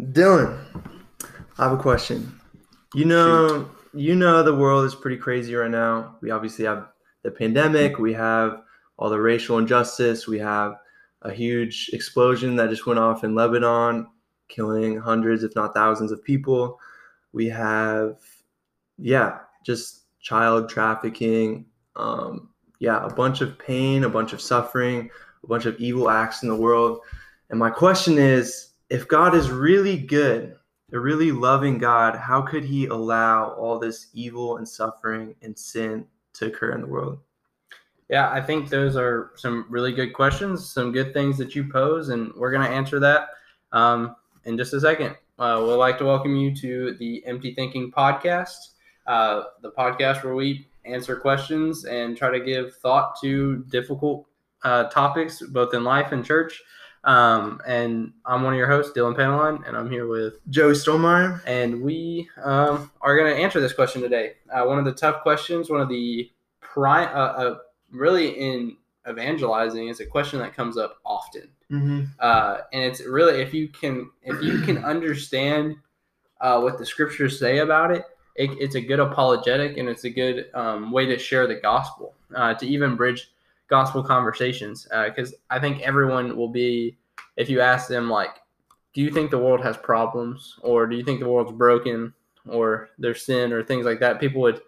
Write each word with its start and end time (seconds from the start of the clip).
Dylan, 0.00 0.58
I 1.58 1.64
have 1.64 1.72
a 1.72 1.82
question. 1.82 2.40
You 2.94 3.04
know, 3.04 3.70
you 3.92 4.16
know 4.16 4.42
the 4.42 4.54
world 4.54 4.86
is 4.86 4.94
pretty 4.94 5.18
crazy 5.18 5.54
right 5.54 5.70
now. 5.70 6.16
We 6.22 6.30
obviously 6.30 6.64
have 6.64 6.88
the 7.22 7.30
pandemic, 7.30 7.98
we 7.98 8.14
have 8.14 8.62
all 8.96 9.10
the 9.10 9.20
racial 9.20 9.58
injustice, 9.58 10.26
we 10.26 10.38
have 10.38 10.76
a 11.22 11.32
huge 11.32 11.90
explosion 11.92 12.56
that 12.56 12.70
just 12.70 12.86
went 12.86 12.98
off 12.98 13.24
in 13.24 13.34
Lebanon, 13.34 14.06
killing 14.48 14.98
hundreds, 14.98 15.44
if 15.44 15.54
not 15.54 15.74
thousands, 15.74 16.12
of 16.12 16.24
people. 16.24 16.80
We 17.32 17.46
have, 17.48 18.16
yeah, 18.98 19.40
just 19.66 20.04
child 20.20 20.70
trafficking. 20.70 21.66
Um, 21.96 22.48
yeah, 22.78 23.04
a 23.04 23.12
bunch 23.12 23.42
of 23.42 23.58
pain, 23.58 24.04
a 24.04 24.08
bunch 24.08 24.32
of 24.32 24.40
suffering, 24.40 25.10
a 25.44 25.46
bunch 25.46 25.66
of 25.66 25.78
evil 25.78 26.08
acts 26.08 26.42
in 26.42 26.48
the 26.48 26.56
world. 26.56 27.00
And 27.50 27.58
my 27.58 27.68
question 27.68 28.16
is 28.16 28.69
if 28.90 29.06
God 29.06 29.36
is 29.36 29.50
really 29.50 29.96
good, 29.96 30.56
a 30.92 30.98
really 30.98 31.30
loving 31.30 31.78
God, 31.78 32.16
how 32.16 32.42
could 32.42 32.64
he 32.64 32.86
allow 32.86 33.50
all 33.50 33.78
this 33.78 34.08
evil 34.12 34.56
and 34.56 34.68
suffering 34.68 35.36
and 35.42 35.56
sin 35.56 36.04
to 36.34 36.46
occur 36.46 36.72
in 36.72 36.80
the 36.80 36.86
world? 36.88 37.20
Yeah, 38.08 38.28
I 38.28 38.40
think 38.40 38.68
those 38.68 38.96
are 38.96 39.30
some 39.36 39.66
really 39.68 39.92
good 39.92 40.12
questions, 40.12 40.68
some 40.68 40.90
good 40.90 41.14
things 41.14 41.38
that 41.38 41.54
you 41.54 41.68
pose, 41.70 42.08
and 42.08 42.32
we're 42.34 42.50
going 42.50 42.68
to 42.68 42.74
answer 42.74 42.98
that 42.98 43.28
um, 43.70 44.16
in 44.44 44.58
just 44.58 44.74
a 44.74 44.80
second. 44.80 45.14
Uh, 45.38 45.64
we'd 45.64 45.74
like 45.74 45.96
to 45.98 46.04
welcome 46.04 46.34
you 46.34 46.54
to 46.56 46.96
the 46.98 47.24
Empty 47.24 47.54
Thinking 47.54 47.92
Podcast, 47.92 48.72
uh, 49.06 49.44
the 49.62 49.70
podcast 49.70 50.24
where 50.24 50.34
we 50.34 50.66
answer 50.84 51.14
questions 51.14 51.84
and 51.84 52.16
try 52.16 52.36
to 52.36 52.44
give 52.44 52.74
thought 52.78 53.14
to 53.20 53.64
difficult 53.70 54.26
uh, 54.64 54.84
topics, 54.84 55.40
both 55.40 55.72
in 55.72 55.84
life 55.84 56.10
and 56.10 56.24
church. 56.24 56.60
Um, 57.04 57.60
and 57.66 58.12
I'm 58.26 58.42
one 58.42 58.52
of 58.52 58.58
your 58.58 58.66
hosts, 58.66 58.92
Dylan 58.96 59.16
Panelon, 59.16 59.66
and 59.66 59.76
I'm 59.76 59.90
here 59.90 60.06
with 60.06 60.34
Joey 60.50 60.74
Stolmeyer. 60.74 61.40
And 61.46 61.82
we 61.82 62.28
um, 62.42 62.90
are 63.00 63.16
going 63.16 63.34
to 63.34 63.42
answer 63.42 63.60
this 63.60 63.72
question 63.72 64.02
today. 64.02 64.34
Uh, 64.52 64.64
one 64.64 64.78
of 64.78 64.84
the 64.84 64.92
tough 64.92 65.22
questions, 65.22 65.70
one 65.70 65.80
of 65.80 65.88
the 65.88 66.30
prime, 66.60 67.08
uh, 67.08 67.32
uh, 67.32 67.58
really 67.90 68.28
in 68.28 68.76
evangelizing, 69.08 69.88
is 69.88 70.00
a 70.00 70.06
question 70.06 70.38
that 70.40 70.54
comes 70.54 70.76
up 70.76 70.98
often. 71.04 71.48
Mm-hmm. 71.70 72.04
Uh, 72.18 72.58
and 72.72 72.82
it's 72.82 73.00
really 73.00 73.40
if 73.40 73.54
you 73.54 73.68
can 73.68 74.10
if 74.22 74.42
you 74.42 74.60
can 74.60 74.78
understand 74.84 75.76
uh, 76.40 76.60
what 76.60 76.78
the 76.78 76.84
scriptures 76.84 77.38
say 77.38 77.58
about 77.58 77.92
it, 77.92 78.04
it, 78.36 78.50
it's 78.60 78.74
a 78.74 78.80
good 78.80 79.00
apologetic 79.00 79.76
and 79.76 79.88
it's 79.88 80.04
a 80.04 80.10
good 80.10 80.50
um, 80.54 80.90
way 80.90 81.06
to 81.06 81.18
share 81.18 81.46
the 81.46 81.54
gospel 81.54 82.14
uh, 82.34 82.54
to 82.54 82.66
even 82.66 82.96
bridge 82.96 83.29
gospel 83.70 84.02
conversations 84.02 84.86
because 85.06 85.32
uh, 85.32 85.36
I 85.48 85.58
think 85.60 85.80
everyone 85.80 86.36
will 86.36 86.48
be 86.48 86.98
if 87.36 87.48
you 87.48 87.60
ask 87.60 87.88
them 87.88 88.10
like, 88.10 88.30
do 88.92 89.00
you 89.00 89.10
think 89.10 89.30
the 89.30 89.38
world 89.38 89.62
has 89.62 89.76
problems 89.76 90.58
or 90.62 90.86
do 90.86 90.96
you 90.96 91.04
think 91.04 91.20
the 91.20 91.28
world's 91.28 91.52
broken 91.52 92.12
or 92.48 92.90
there's 92.98 93.24
sin 93.24 93.52
or 93.52 93.62
things 93.62 93.86
like 93.86 94.00
that? 94.00 94.20
People 94.20 94.42
would 94.42 94.60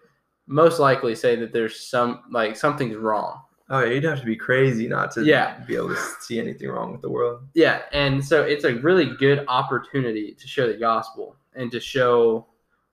most 0.47 0.78
likely 0.78 1.14
say 1.14 1.34
that 1.36 1.53
there's 1.53 1.80
some 1.80 2.23
like 2.30 2.56
something's 2.56 2.97
wrong. 2.97 3.41
Oh, 3.69 3.80
yeah, 3.80 3.92
you'd 3.95 4.05
have 4.05 4.20
to 4.20 4.27
be 4.27 4.36
crazy 4.36 4.86
not 4.86 5.11
to 5.12 5.25
Yeah. 5.25 5.58
be 5.67 5.77
able 5.77 5.89
to 5.89 5.97
see 6.20 6.39
anything 6.39 6.69
wrong 6.69 6.92
with 6.92 7.00
the 7.00 7.11
world. 7.11 7.42
Yeah, 7.55 7.83
and 7.92 8.23
so 8.25 8.42
it's 8.42 8.64
a 8.64 8.75
really 8.77 9.06
good 9.17 9.45
opportunity 9.48 10.33
to 10.39 10.47
show 10.47 10.67
the 10.67 10.77
gospel 10.78 11.36
and 11.55 11.70
to 11.73 11.80
show 11.80 12.47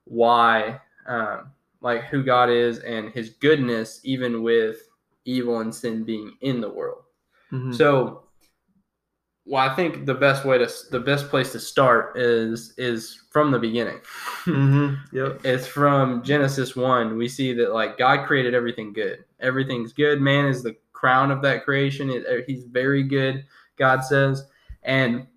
why, 0.05 0.79
um, 1.05 1.51
like 1.81 2.03
who 2.05 2.23
God 2.23 2.49
is 2.49 2.79
and 2.79 3.09
His 3.09 3.31
goodness, 3.31 3.99
even 4.03 4.41
with 4.41 4.88
evil 5.29 5.59
and 5.59 5.73
sin 5.73 6.03
being 6.03 6.33
in 6.41 6.61
the 6.61 6.69
world. 6.69 7.03
Mhm. 7.51 7.73
So, 7.75 8.23
well, 9.45 9.67
I 9.67 9.75
think 9.75 10.05
the 10.05 10.13
best 10.13 10.45
way 10.45 10.57
to 10.57 10.69
the 10.91 10.99
best 10.99 11.29
place 11.29 11.51
to 11.53 11.59
start 11.59 12.17
is 12.17 12.73
is 12.77 13.23
from 13.31 13.51
the 13.51 13.59
beginning. 13.59 13.99
Mhm. 14.45 14.97
Yep. 15.11 15.41
It's 15.45 15.67
from 15.67 16.23
Genesis 16.23 16.75
1. 16.75 17.17
We 17.17 17.27
see 17.27 17.53
that 17.53 17.73
like 17.73 17.97
God 17.97 18.25
created 18.27 18.53
everything 18.53 18.93
good. 18.93 19.23
Everything's 19.39 19.93
good. 19.93 20.21
Man 20.21 20.45
is 20.45 20.63
the 20.63 20.75
crown 20.93 21.31
of 21.31 21.41
that 21.43 21.63
creation. 21.65 22.09
It, 22.09 22.25
uh, 22.27 22.43
he's 22.45 22.63
very 22.65 23.03
good, 23.03 23.45
God 23.77 24.03
says. 24.03 24.43
And 24.83 25.27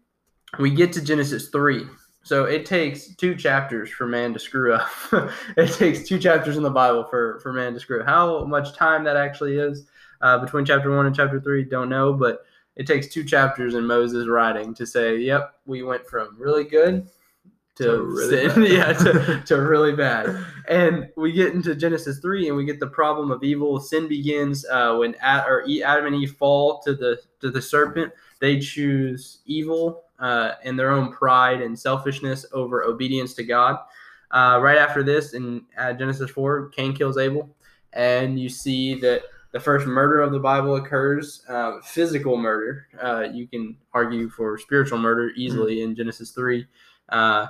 we 0.59 0.71
get 0.71 0.93
to 0.95 1.03
Genesis 1.03 1.49
3. 1.49 1.87
So 2.25 2.45
it 2.45 2.67
takes 2.67 3.15
two 3.17 3.35
chapters 3.35 3.91
for 3.91 4.07
man 4.07 4.33
to 4.33 4.39
screw 4.39 4.75
up. 4.75 4.89
it 5.57 5.73
takes 5.73 6.07
two 6.09 6.19
chapters 6.19 6.57
in 6.57 6.63
the 6.63 6.71
Bible 6.71 7.05
for, 7.05 7.41
for 7.41 7.53
man 7.53 7.75
to 7.75 7.81
screw 7.81 8.01
up. 8.01 8.07
How 8.07 8.45
much 8.45 8.77
time 8.77 9.05
that 9.05 9.17
actually 9.17 9.57
is 9.57 9.87
uh, 10.21 10.39
between 10.39 10.65
chapter 10.65 10.95
1 10.95 11.07
and 11.07 11.17
chapter 11.17 11.41
3, 11.41 11.65
don't 11.65 11.89
know. 11.89 12.13
But 12.13 12.45
it 12.77 12.87
takes 12.87 13.09
two 13.09 13.25
chapters 13.25 13.75
in 13.75 13.87
Moses' 13.87 14.29
writing 14.29 14.73
to 14.75 14.87
say, 14.87 15.19
yep, 15.19 15.57
we 15.67 15.83
went 15.83 16.07
from 16.07 16.37
really 16.39 16.65
good 16.65 17.09
to, 17.77 17.85
To 17.85 18.03
really 18.03 18.49
sin. 18.49 18.63
yeah, 18.69 18.93
to, 18.93 19.43
to 19.47 19.57
really 19.57 19.95
bad. 19.95 20.45
And 20.69 21.09
we 21.17 21.33
get 21.33 21.55
into 21.55 21.75
Genesis 21.75 22.19
3 22.21 22.49
and 22.49 22.57
we 22.57 22.65
get 22.65 22.81
the 22.81 22.87
problem 22.87 23.31
of 23.31 23.43
evil. 23.43 23.81
Sin 23.81 24.09
begins 24.09 24.65
uh, 24.71 24.95
when 24.97 25.15
Ad, 25.17 25.45
or 25.47 25.67
Adam 25.85 26.07
and 26.07 26.17
Eve 26.17 26.37
fall 26.39 26.81
to 26.83 26.95
the 26.95 27.21
to 27.41 27.51
the 27.51 27.63
serpent. 27.63 28.13
They 28.41 28.61
choose 28.61 29.41
evil 29.47 30.05
uh, 30.23 30.53
and 30.65 30.79
their 30.79 30.91
own 30.91 31.13
pride 31.13 31.61
and 31.61 31.79
selfishness 31.79 32.47
over 32.53 32.85
obedience 32.85 33.35
to 33.35 33.45
God. 33.45 33.77
Uh, 34.31 34.59
right 34.63 34.79
after 34.79 35.03
this, 35.03 35.35
in 35.35 35.63
uh, 35.77 35.93
Genesis 35.93 36.31
4, 36.31 36.69
Cain 36.69 36.95
kills 36.95 37.19
Abel. 37.19 37.55
And 37.93 38.41
you 38.41 38.49
see 38.49 38.99
that 39.01 39.23
the 39.51 39.61
first 39.61 39.87
murder 39.87 40.23
of 40.23 40.33
the 40.33 40.39
Bible 40.39 40.77
occurs, 40.77 41.45
uh, 41.49 41.81
physical 41.83 42.39
murder. 42.39 42.87
Uh, 43.03 43.27
you 43.33 43.47
can 43.47 43.77
argue 43.93 44.31
for 44.31 44.57
spiritual 44.57 44.99
murder 44.99 45.33
easily 45.37 45.83
in 45.83 45.95
Genesis 45.95 46.31
3. 46.31 46.67
Uh, 47.11 47.49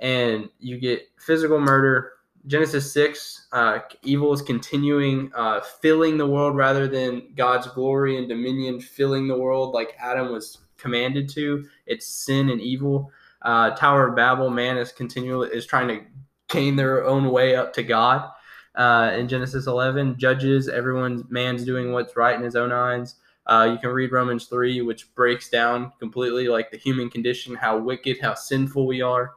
and 0.00 0.48
you 0.58 0.78
get 0.78 1.02
physical 1.18 1.60
murder. 1.60 2.12
Genesis 2.46 2.92
6, 2.92 3.46
uh, 3.52 3.78
evil 4.02 4.32
is 4.32 4.42
continuing, 4.42 5.30
uh, 5.34 5.60
filling 5.60 6.18
the 6.18 6.26
world 6.26 6.56
rather 6.56 6.88
than 6.88 7.32
God's 7.36 7.68
glory 7.68 8.18
and 8.18 8.28
dominion 8.28 8.80
filling 8.80 9.28
the 9.28 9.38
world 9.38 9.72
like 9.72 9.94
Adam 9.98 10.30
was 10.32 10.58
commanded 10.88 11.28
to. 11.30 11.64
It's 11.86 12.06
sin 12.06 12.50
and 12.50 12.60
evil. 12.60 13.10
Uh, 13.40 13.70
Tower 13.70 14.08
of 14.08 14.16
Babel, 14.16 14.50
man 14.50 14.76
is 14.76 14.92
continually 14.92 15.48
is 15.48 15.64
trying 15.66 15.88
to 15.88 16.00
gain 16.48 16.76
their 16.76 17.04
own 17.06 17.30
way 17.30 17.56
up 17.56 17.72
to 17.74 17.82
God. 17.82 18.30
Uh, 18.74 19.12
in 19.16 19.26
Genesis 19.28 19.66
11, 19.66 20.18
judges, 20.18 20.68
everyone's 20.68 21.22
man's 21.30 21.64
doing 21.64 21.92
what's 21.92 22.16
right 22.16 22.36
in 22.36 22.42
his 22.42 22.54
own 22.56 22.70
eyes. 22.70 23.14
Uh, 23.46 23.68
you 23.72 23.78
can 23.78 23.90
read 23.90 24.12
Romans 24.12 24.46
3, 24.46 24.82
which 24.82 25.14
breaks 25.14 25.48
down 25.48 25.92
completely 25.98 26.48
like 26.48 26.70
the 26.70 26.76
human 26.76 27.08
condition, 27.08 27.54
how 27.54 27.78
wicked, 27.78 28.18
how 28.20 28.34
sinful 28.34 28.86
we 28.86 29.00
are. 29.00 29.32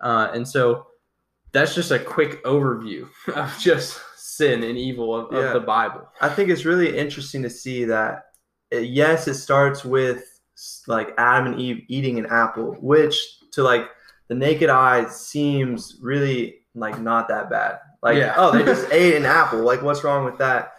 Uh, 0.00 0.28
and 0.34 0.46
so 0.46 0.86
that's 1.52 1.74
just 1.74 1.90
a 1.92 1.98
quick 1.98 2.42
overview 2.44 3.08
of 3.34 3.56
just 3.58 4.00
sin 4.16 4.62
and 4.64 4.76
evil 4.78 5.14
of, 5.14 5.32
Yeah. 5.32 5.48
of 5.48 5.52
the 5.54 5.60
Bible. 5.66 6.08
I 6.20 6.28
think 6.28 6.50
it's 6.50 6.64
really 6.64 6.96
interesting 6.96 7.42
to 7.42 7.50
see 7.50 7.84
that, 7.84 8.26
uh, 8.74 8.78
yes, 8.78 9.28
it 9.28 9.34
starts 9.34 9.84
with 9.84 10.29
like 10.86 11.14
Adam 11.18 11.52
and 11.52 11.60
Eve 11.60 11.84
eating 11.88 12.18
an 12.18 12.26
apple, 12.26 12.76
which 12.80 13.16
to 13.52 13.62
like 13.62 13.88
the 14.28 14.34
naked 14.34 14.70
eye 14.70 15.06
seems 15.08 15.98
really 16.00 16.56
like 16.74 17.00
not 17.00 17.28
that 17.28 17.50
bad. 17.50 17.78
Like, 18.02 18.16
Yeah. 18.16 18.34
oh, 18.36 18.50
they 18.52 18.64
just 18.64 18.88
ate 18.92 19.14
an 19.16 19.26
apple. 19.26 19.60
Like, 19.60 19.82
what's 19.82 20.04
wrong 20.04 20.24
with 20.24 20.38
that? 20.38 20.74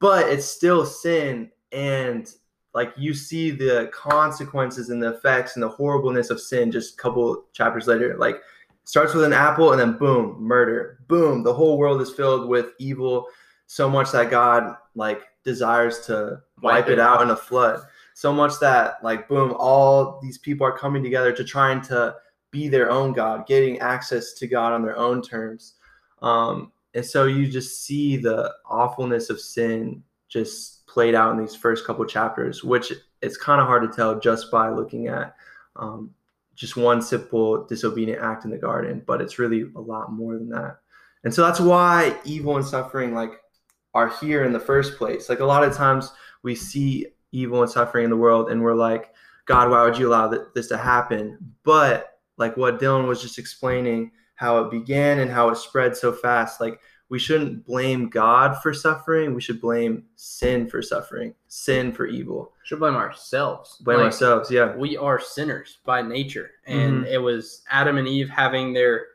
But 0.00 0.28
it's 0.28 0.46
still 0.46 0.84
sin. 0.86 1.50
And 1.72 2.28
like, 2.72 2.92
you 2.96 3.14
see 3.14 3.50
the 3.50 3.90
consequences 3.92 4.88
and 4.90 5.02
the 5.02 5.14
effects 5.14 5.54
and 5.56 5.62
the 5.62 5.68
horribleness 5.68 6.30
of 6.30 6.40
sin 6.40 6.72
just 6.72 6.94
a 6.94 6.96
couple 6.96 7.44
chapters 7.52 7.86
later. 7.86 8.16
Like, 8.18 8.36
starts 8.84 9.14
with 9.14 9.24
an 9.24 9.32
apple 9.32 9.70
and 9.72 9.80
then 9.80 9.96
boom, 9.98 10.36
murder. 10.40 10.98
Boom, 11.08 11.42
the 11.42 11.54
whole 11.54 11.78
world 11.78 12.00
is 12.00 12.10
filled 12.10 12.48
with 12.48 12.70
evil 12.78 13.26
so 13.66 13.88
much 13.88 14.10
that 14.12 14.30
God 14.30 14.76
like 14.94 15.22
desires 15.44 16.00
to 16.06 16.42
wipe, 16.62 16.74
Wipe 16.84 16.88
it 16.88 16.92
it 16.94 16.98
out 17.00 17.16
out. 17.18 17.22
in 17.22 17.30
a 17.30 17.36
flood. 17.36 17.80
So 18.14 18.32
much 18.32 18.58
that 18.60 19.02
like 19.02 19.28
boom, 19.28 19.54
all 19.58 20.18
these 20.22 20.38
people 20.38 20.66
are 20.66 20.76
coming 20.76 21.02
together 21.02 21.32
to 21.32 21.44
trying 21.44 21.82
to 21.82 22.16
be 22.50 22.68
their 22.68 22.90
own 22.90 23.12
God, 23.12 23.46
getting 23.46 23.80
access 23.80 24.32
to 24.34 24.46
God 24.46 24.72
on 24.72 24.82
their 24.82 24.96
own 24.96 25.20
terms. 25.20 25.74
Um, 26.22 26.72
and 26.94 27.04
so 27.04 27.24
you 27.24 27.48
just 27.48 27.84
see 27.84 28.16
the 28.16 28.54
awfulness 28.64 29.28
of 29.28 29.40
sin 29.40 30.02
just 30.28 30.86
played 30.86 31.14
out 31.14 31.32
in 31.32 31.40
these 31.40 31.56
first 31.56 31.84
couple 31.84 32.04
chapters, 32.04 32.62
which 32.62 32.92
it's 33.20 33.36
kind 33.36 33.60
of 33.60 33.66
hard 33.66 33.82
to 33.82 33.94
tell 33.94 34.18
just 34.18 34.50
by 34.50 34.68
looking 34.68 35.08
at 35.08 35.34
um, 35.76 36.14
just 36.54 36.76
one 36.76 37.02
simple 37.02 37.64
disobedient 37.66 38.22
act 38.22 38.44
in 38.44 38.50
the 38.50 38.56
garden, 38.56 39.02
but 39.06 39.20
it's 39.20 39.38
really 39.40 39.64
a 39.74 39.80
lot 39.80 40.12
more 40.12 40.34
than 40.34 40.48
that. 40.50 40.78
And 41.24 41.34
so 41.34 41.42
that's 41.42 41.60
why 41.60 42.16
evil 42.24 42.56
and 42.56 42.64
suffering 42.64 43.14
like 43.14 43.32
are 43.94 44.08
here 44.08 44.44
in 44.44 44.52
the 44.52 44.60
first 44.60 44.96
place. 44.96 45.28
Like 45.28 45.40
a 45.40 45.44
lot 45.44 45.64
of 45.64 45.74
times 45.74 46.12
we 46.42 46.54
see 46.54 47.06
evil 47.34 47.62
and 47.62 47.70
suffering 47.70 48.04
in 48.04 48.10
the 48.10 48.16
world 48.16 48.50
and 48.50 48.62
we're 48.62 48.74
like, 48.74 49.12
God, 49.46 49.70
why 49.70 49.82
would 49.84 49.98
you 49.98 50.08
allow 50.08 50.28
this 50.54 50.68
to 50.68 50.76
happen? 50.78 51.38
But 51.64 52.18
like 52.36 52.56
what 52.56 52.80
Dylan 52.80 53.06
was 53.06 53.20
just 53.20 53.38
explaining, 53.38 54.12
how 54.36 54.58
it 54.64 54.70
began 54.70 55.18
and 55.18 55.30
how 55.30 55.48
it 55.50 55.56
spread 55.56 55.96
so 55.96 56.12
fast, 56.12 56.60
like 56.60 56.80
we 57.10 57.18
shouldn't 57.18 57.66
blame 57.66 58.08
God 58.08 58.56
for 58.62 58.72
suffering. 58.72 59.34
We 59.34 59.40
should 59.42 59.60
blame 59.60 60.04
sin 60.16 60.68
for 60.68 60.80
suffering, 60.80 61.34
sin 61.48 61.92
for 61.92 62.06
evil. 62.06 62.52
Should 62.64 62.78
blame 62.78 62.94
ourselves. 62.96 63.76
Blame 63.84 63.98
Like, 63.98 64.06
ourselves. 64.06 64.50
Yeah. 64.50 64.74
we 64.74 64.96
are 64.96 65.20
sinners 65.20 65.78
by 65.84 66.00
nature 66.02 66.50
and 66.66 67.04
Mhm. 67.04 67.12
it 67.12 67.18
was 67.18 67.62
adam 67.70 67.98
and 67.98 68.08
eve 68.08 68.30
having 68.30 68.72
their 68.72 69.06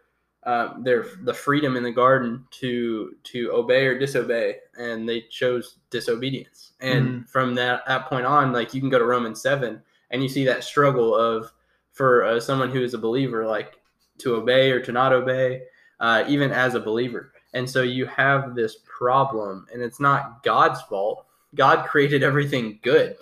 uh, 0.50 0.74
their 0.80 1.06
the 1.26 1.34
freedom 1.34 1.76
in 1.76 1.84
the 1.84 1.92
garden 1.92 2.44
to 2.50 3.16
to 3.22 3.52
obey 3.54 3.86
or 3.86 4.00
disobey 4.00 4.56
and 4.80 5.08
they 5.08 5.22
chose 5.30 5.76
disobedience. 5.92 6.72
And 6.82 7.30
from 7.30 7.54
that 7.54 7.84
that 7.86 8.08
point 8.08 8.26
on 8.26 8.52
like 8.52 8.74
you 8.74 8.82
can 8.82 8.90
go 8.90 8.98
to 8.98 9.06
romans 9.06 9.44
7 9.44 9.80
and 10.10 10.24
you 10.24 10.28
see 10.28 10.44
that 10.46 10.64
struggle 10.64 11.14
of 11.14 11.52
for 11.92 12.26
uh, 12.26 12.40
someone 12.40 12.72
who 12.72 12.82
is 12.82 12.96
a 12.96 12.98
believer 12.98 13.46
like 13.46 13.80
to 14.18 14.38
obey 14.38 14.72
or 14.72 14.80
to 14.80 14.92
not 14.92 15.14
obey 15.14 15.62
uh, 16.00 16.24
even 16.28 16.50
as 16.50 16.74
a 16.74 16.80
believer. 16.80 17.32
And 17.54 17.70
so 17.70 17.84
you 17.84 18.08
have 18.08 18.56
this 18.56 18.78
problem 18.86 19.68
and 19.72 19.84
it's 19.84 20.00
not 20.00 20.42
god's 20.42 20.82
fault. 20.82 21.28
God 21.54 21.86
created 21.86 22.24
everything 22.24 22.80
good 22.82 23.18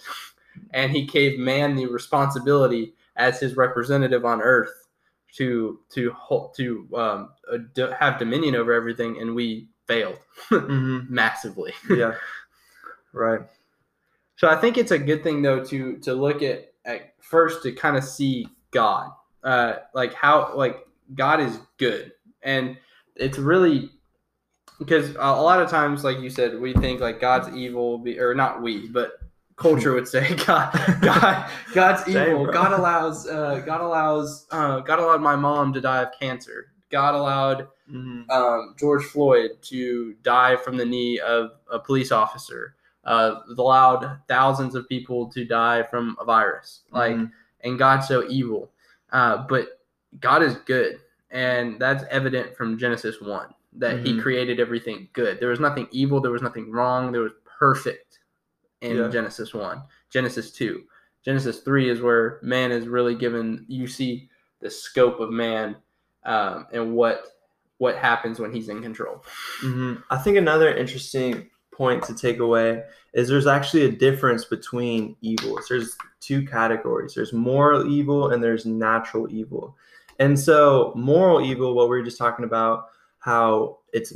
and 0.72 0.94
he 0.94 1.06
gave 1.06 1.38
man 1.38 1.76
the 1.76 1.88
responsibility 1.88 2.94
as 3.18 3.42
his 3.42 3.58
representative 3.58 4.24
on 4.24 4.42
earth 4.42 4.87
to 5.38 5.80
to 5.90 6.12
hold, 6.12 6.56
to 6.56 6.88
um, 6.96 7.30
uh, 7.52 7.92
have 8.00 8.20
dominion 8.20 8.56
over 8.56 8.74
everything, 8.74 9.22
and 9.22 9.36
we 9.36 9.70
failed 9.88 10.20
hmm 10.50 11.00
massively. 11.10 11.74
Yeah. 11.90 12.16
right. 13.14 13.42
So 14.36 14.48
I 14.48 14.56
think 14.56 14.78
it's 14.78 14.92
a 14.92 15.00
good 15.00 15.24
thing 15.24 15.42
though 15.42 15.64
to 15.66 15.98
to 16.00 16.14
look 16.14 16.42
at, 16.42 16.74
at 16.86 17.14
first 17.22 17.64
to 17.64 17.72
kind 17.72 17.98
of 17.98 18.04
see 18.04 18.48
God, 18.72 19.12
uh, 19.44 19.76
like 19.94 20.14
how 20.14 20.56
like 20.56 20.86
God 21.14 21.40
is 21.40 21.60
good, 21.78 22.14
and 22.42 22.78
it's 23.16 23.38
really 23.38 23.92
because 24.80 25.12
a 25.16 25.42
lot 25.42 25.62
of 25.62 25.70
times, 25.70 26.04
like 26.04 26.20
you 26.20 26.30
said, 26.30 26.60
we 26.60 26.74
think 26.74 27.00
like 27.00 27.20
God's 27.20 27.56
evil, 27.56 27.98
be- 27.98 28.20
or 28.20 28.36
not 28.36 28.62
we, 28.62 28.88
but 28.88 29.14
culture 29.58 29.94
would 29.94 30.08
say 30.08 30.36
God, 30.46 30.72
God, 31.02 31.52
God's 31.74 32.08
evil. 32.08 32.46
bro. 32.46 32.54
God 32.54 32.72
allows, 32.74 33.28
uh, 33.28 33.60
God 33.66 33.82
allows, 33.82 34.48
uh, 34.52 34.80
God 34.80 35.00
allowed 35.00 35.22
my 35.22 35.36
mom 35.36 35.74
to 35.74 35.82
die 35.82 36.04
of 36.04 36.10
cancer. 36.20 36.68
God 36.90 37.16
allowed 37.16 37.68
hmm 37.90 38.22
um, 38.30 38.76
George 38.78 39.04
Floyd 39.06 39.52
to 39.64 40.14
die 40.22 40.56
from 40.58 40.76
the 40.78 40.86
knee 40.86 41.18
of 41.20 41.52
a 41.72 41.80
police 41.80 42.12
officer. 42.12 42.76
Uh, 43.06 43.40
allowed 43.58 44.20
thousands 44.28 44.76
of 44.76 44.88
people 44.90 45.28
to 45.32 45.46
die 45.46 45.82
from 45.84 46.18
a 46.20 46.26
virus. 46.26 46.82
Like, 46.92 47.16
Mhm. 47.16 47.32
and 47.62 47.80
God's 47.80 48.06
so 48.08 48.28
evil. 48.28 48.70
Uh, 49.14 49.46
but 49.48 49.80
God 50.20 50.44
is 50.44 50.56
good, 50.66 51.00
and 51.32 51.80
that's 51.80 52.04
evident 52.10 52.58
from 52.58 52.78
Genesis 52.78 53.22
one 53.22 53.54
that 53.74 54.00
He 54.00 54.12
Mhm. 54.14 54.22
created 54.22 54.60
everything 54.60 55.08
good. 55.14 55.40
There 55.40 55.48
was 55.50 55.62
nothing 55.62 55.88
evil. 55.92 56.20
There 56.20 56.32
was 56.32 56.42
nothing 56.42 56.70
wrong. 56.70 57.14
There 57.14 57.22
was 57.22 57.32
perfect 57.58 58.07
in 58.82 58.98
Yeah. 58.98 59.08
Genesis 59.10 59.54
one. 59.54 59.82
Genesis 60.10 60.52
two. 60.52 60.84
Genesis 61.24 61.60
three 61.60 61.90
is 61.90 62.02
where 62.02 62.40
man 62.42 62.72
is 62.72 62.88
really 62.88 63.16
given. 63.16 63.66
You 63.68 63.88
see 63.88 64.30
the 64.62 64.70
scope 64.70 65.20
of 65.20 65.30
man 65.32 65.76
um, 66.24 66.68
and 66.74 66.94
what 66.96 67.26
what 67.80 67.96
happens 67.96 68.40
when 68.40 68.52
he's 68.52 68.70
in 68.70 68.82
control. 68.82 69.24
hmm 69.60 69.96
I 70.10 70.18
think 70.18 70.38
another 70.38 70.74
interesting 70.76 71.50
point 71.72 72.04
to 72.06 72.16
take 72.16 72.40
away 72.40 72.82
is 73.14 73.28
there's 73.30 73.46
actually 73.46 73.84
a 73.86 73.92
difference 73.92 74.46
between 74.46 75.16
evils. 75.22 75.68
There's 75.70 75.96
two 76.20 76.44
categories. 76.46 77.14
There's 77.14 77.34
moral 77.34 77.88
evil 77.88 78.32
and 78.32 78.44
there's 78.44 78.66
natural 78.66 79.32
evil. 79.32 79.76
And 80.18 80.40
so 80.40 80.92
moral 80.96 81.46
evil, 81.46 81.76
what 81.76 81.88
we 81.90 81.98
were 81.98 82.04
just 82.04 82.18
talking 82.18 82.46
about, 82.46 82.86
how 83.20 83.78
it's 83.94 84.14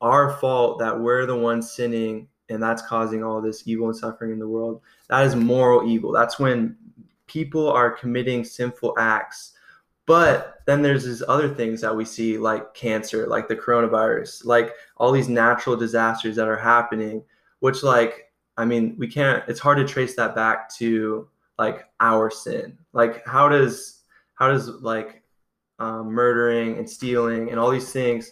our 0.00 0.32
fault 0.38 0.80
that 0.80 0.98
we're 0.98 1.26
the 1.26 1.36
ones 1.36 1.70
sinning 1.70 2.26
and 2.48 2.62
that's 2.62 2.82
causing 2.82 3.24
all 3.24 3.40
this 3.40 3.62
evil 3.66 3.88
and 3.88 3.96
suffering 3.96 4.32
in 4.32 4.38
the 4.38 4.48
world. 4.48 4.80
That 5.08 5.26
is 5.26 5.34
moral 5.34 5.88
evil. 5.88 6.12
That's 6.12 6.38
when 6.38 6.76
people 7.26 7.68
are 7.68 7.90
committing 7.90 8.44
sinful 8.44 8.94
acts. 8.98 9.52
But 10.06 10.60
then 10.66 10.82
there's 10.82 11.04
these 11.04 11.22
other 11.26 11.52
things 11.52 11.80
that 11.80 11.94
we 11.94 12.04
see, 12.04 12.38
like 12.38 12.74
cancer, 12.74 13.26
like 13.26 13.48
the 13.48 13.56
coronavirus, 13.56 14.44
like 14.44 14.72
all 14.96 15.10
these 15.10 15.28
natural 15.28 15.76
disasters 15.76 16.36
that 16.36 16.46
are 16.46 16.56
happening, 16.56 17.24
which, 17.58 17.82
like, 17.82 18.30
I 18.56 18.64
mean, 18.64 18.94
we 18.96 19.08
can't, 19.08 19.42
it's 19.48 19.58
hard 19.58 19.78
to 19.78 19.84
trace 19.84 20.14
that 20.14 20.36
back 20.36 20.72
to 20.76 21.28
like 21.58 21.86
our 21.98 22.30
sin. 22.30 22.78
Like, 22.92 23.26
how 23.26 23.48
does, 23.48 24.02
how 24.34 24.48
does 24.48 24.68
like 24.68 25.24
um, 25.80 26.06
murdering 26.06 26.78
and 26.78 26.88
stealing 26.88 27.50
and 27.50 27.58
all 27.58 27.70
these 27.70 27.92
things, 27.92 28.30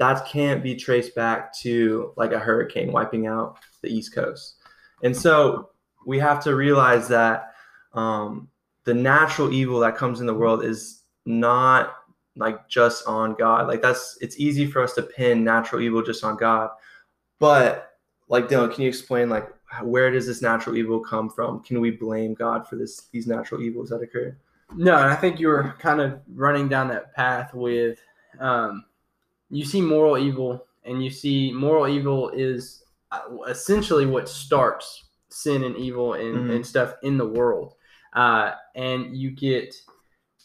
that 0.00 0.26
can't 0.26 0.62
be 0.62 0.74
traced 0.74 1.14
back 1.14 1.54
to 1.58 2.14
like 2.16 2.32
a 2.32 2.38
hurricane 2.38 2.90
wiping 2.90 3.26
out 3.26 3.58
the 3.82 3.90
East 3.90 4.14
Coast. 4.14 4.56
And 5.02 5.14
so 5.14 5.68
we 6.06 6.18
have 6.18 6.42
to 6.44 6.56
realize 6.56 7.06
that 7.08 7.52
um, 7.92 8.48
the 8.84 8.94
natural 8.94 9.52
evil 9.52 9.78
that 9.80 9.96
comes 9.96 10.20
in 10.20 10.26
the 10.26 10.34
world 10.34 10.64
is 10.64 11.02
not 11.26 11.96
like 12.34 12.66
just 12.66 13.06
on 13.06 13.34
God. 13.34 13.68
Like 13.68 13.82
that's 13.82 14.16
it's 14.22 14.40
easy 14.40 14.64
for 14.64 14.82
us 14.82 14.94
to 14.94 15.02
pin 15.02 15.44
natural 15.44 15.82
evil 15.82 16.02
just 16.02 16.24
on 16.24 16.38
God. 16.38 16.70
But 17.38 17.90
like 18.28 18.48
Dylan, 18.48 18.72
can 18.72 18.84
you 18.84 18.88
explain 18.88 19.28
like 19.28 19.50
where 19.82 20.10
does 20.10 20.26
this 20.26 20.40
natural 20.40 20.78
evil 20.78 21.00
come 21.00 21.28
from? 21.28 21.62
Can 21.62 21.78
we 21.78 21.90
blame 21.90 22.32
God 22.32 22.66
for 22.66 22.76
this 22.76 23.08
these 23.12 23.26
natural 23.26 23.60
evils 23.60 23.90
that 23.90 24.00
occur? 24.00 24.34
No, 24.74 24.96
and 24.96 25.10
I 25.10 25.14
think 25.16 25.38
you 25.38 25.48
were 25.48 25.74
kind 25.78 26.00
of 26.00 26.20
running 26.32 26.68
down 26.68 26.88
that 26.88 27.14
path 27.14 27.52
with 27.52 27.98
um, 28.38 28.84
you 29.50 29.64
see 29.64 29.80
moral 29.80 30.16
evil, 30.18 30.66
and 30.84 31.02
you 31.04 31.10
see 31.10 31.52
moral 31.52 31.88
evil 31.88 32.30
is 32.30 32.82
uh, 33.12 33.22
essentially 33.48 34.06
what 34.06 34.28
starts 34.28 35.08
sin 35.28 35.64
and 35.64 35.76
evil 35.76 36.14
and, 36.14 36.36
Mhm. 36.36 36.54
and 36.56 36.66
stuff 36.66 36.94
in 37.02 37.18
the 37.18 37.26
world. 37.26 37.74
Uh, 38.12 38.52
and 38.74 39.16
you 39.16 39.30
get 39.30 39.74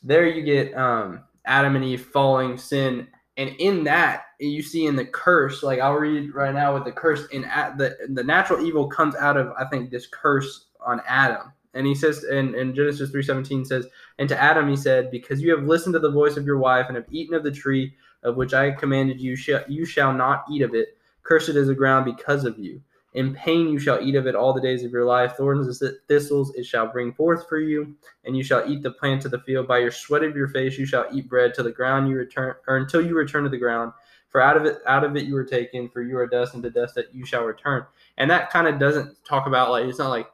there, 0.03 0.27
you 0.27 0.43
get 0.43 0.75
um, 0.75 1.23
Adam 1.45 1.75
and 1.75 1.85
Eve 1.85 2.05
falling 2.05 2.57
sin, 2.57 3.07
and 3.37 3.49
in 3.59 3.83
that 3.83 4.25
you 4.39 4.61
see 4.61 4.85
in 4.85 4.95
the 4.95 5.05
curse. 5.05 5.63
Like 5.63 5.79
I'll 5.79 5.93
read 5.93 6.33
right 6.33 6.53
now 6.53 6.73
with 6.73 6.85
the 6.85 6.91
curse 6.91 7.25
in 7.27 7.45
at 7.45 7.77
the 7.77 7.95
the 8.09 8.23
natural 8.23 8.65
evil 8.65 8.87
comes 8.87 9.15
out 9.15 9.37
of 9.37 9.51
I 9.57 9.65
think 9.65 9.89
this 9.89 10.07
curse 10.07 10.65
on 10.85 11.01
Adam. 11.07 11.51
And 11.73 11.85
he 11.85 11.93
says 11.93 12.23
in, 12.23 12.55
in 12.55 12.73
Genesis 12.73 13.11
3.17 13.11 13.65
says, 13.67 13.85
And 14.17 14.29
to 14.29 14.41
Adam 14.41 14.69
he 14.69 14.77
said, 14.77 15.11
Because 15.11 15.41
you 15.41 15.53
have 15.53 15.67
listened 15.67 15.91
to 15.93 15.99
the 15.99 16.09
voice 16.11 16.37
of 16.37 16.45
your 16.45 16.57
wife 16.57 16.85
and 16.87 16.95
have 16.95 17.05
eaten 17.11 17.35
of 17.35 17.43
the 17.43 17.51
tree 17.51 17.93
of 18.25 18.35
which 18.35 18.53
I 18.53 18.71
commanded 18.71 19.21
you, 19.21 19.35
sh- 19.35 19.51
you 19.69 19.85
shall 19.85 20.13
not 20.13 20.45
eat 20.51 20.61
of 20.61 20.73
it. 20.75 20.97
Cursed 21.23 21.49
is 21.49 21.67
the 21.67 21.75
ground 21.75 22.05
because 22.05 22.43
of 22.43 22.59
you. 22.59 22.81
In 23.13 23.33
pain 23.33 23.69
you 23.69 23.79
shall 23.79 24.01
eat 24.01 24.15
of 24.15 24.27
it 24.27 24.35
all 24.35 24.53
the 24.53 24.59
days 24.59 24.83
of 24.83 24.91
your 24.91 25.05
life. 25.05 25.37
Thorns 25.37 25.81
and 25.81 25.93
thistles 26.09 26.53
it 26.55 26.65
shall 26.65 26.91
bring 26.91 27.13
forth 27.13 27.47
for 27.47 27.57
you, 27.57 27.95
and 28.25 28.35
you 28.35 28.43
shall 28.43 28.69
eat 28.69 28.83
the 28.83 28.91
plant 28.91 29.23
of 29.23 29.31
the 29.31 29.39
field. 29.39 29.69
By 29.69 29.77
your 29.77 29.91
sweat 29.91 30.23
of 30.23 30.35
your 30.35 30.49
face 30.49 30.77
you 30.77 30.85
shall 30.85 31.05
eat 31.13 31.29
bread 31.29 31.53
till 31.53 31.63
the 31.63 31.71
ground 31.71 32.09
you 32.09 32.17
return, 32.17 32.55
or 32.67 32.75
until 32.75 33.05
you 33.05 33.15
return 33.15 33.45
to 33.45 33.49
the 33.49 33.57
ground. 33.57 33.93
For 34.27 34.41
out 34.41 34.57
of 34.57 34.65
it, 34.65 34.79
out 34.85 35.05
of 35.05 35.15
it 35.15 35.23
you 35.23 35.33
were 35.33 35.45
taken. 35.45 35.87
For 35.87 36.01
you 36.01 36.17
are 36.17 36.27
dust, 36.27 36.55
and 36.55 36.63
to 36.63 36.69
dust 36.69 36.95
that 36.95 37.15
you 37.15 37.25
shall 37.25 37.45
return. 37.45 37.85
And 38.17 38.29
that 38.29 38.49
kind 38.49 38.67
of 38.67 38.79
doesn't 38.79 39.15
talk 39.23 39.47
about 39.47 39.71
like 39.71 39.85
it's 39.85 39.99
not 39.99 40.09
like, 40.09 40.27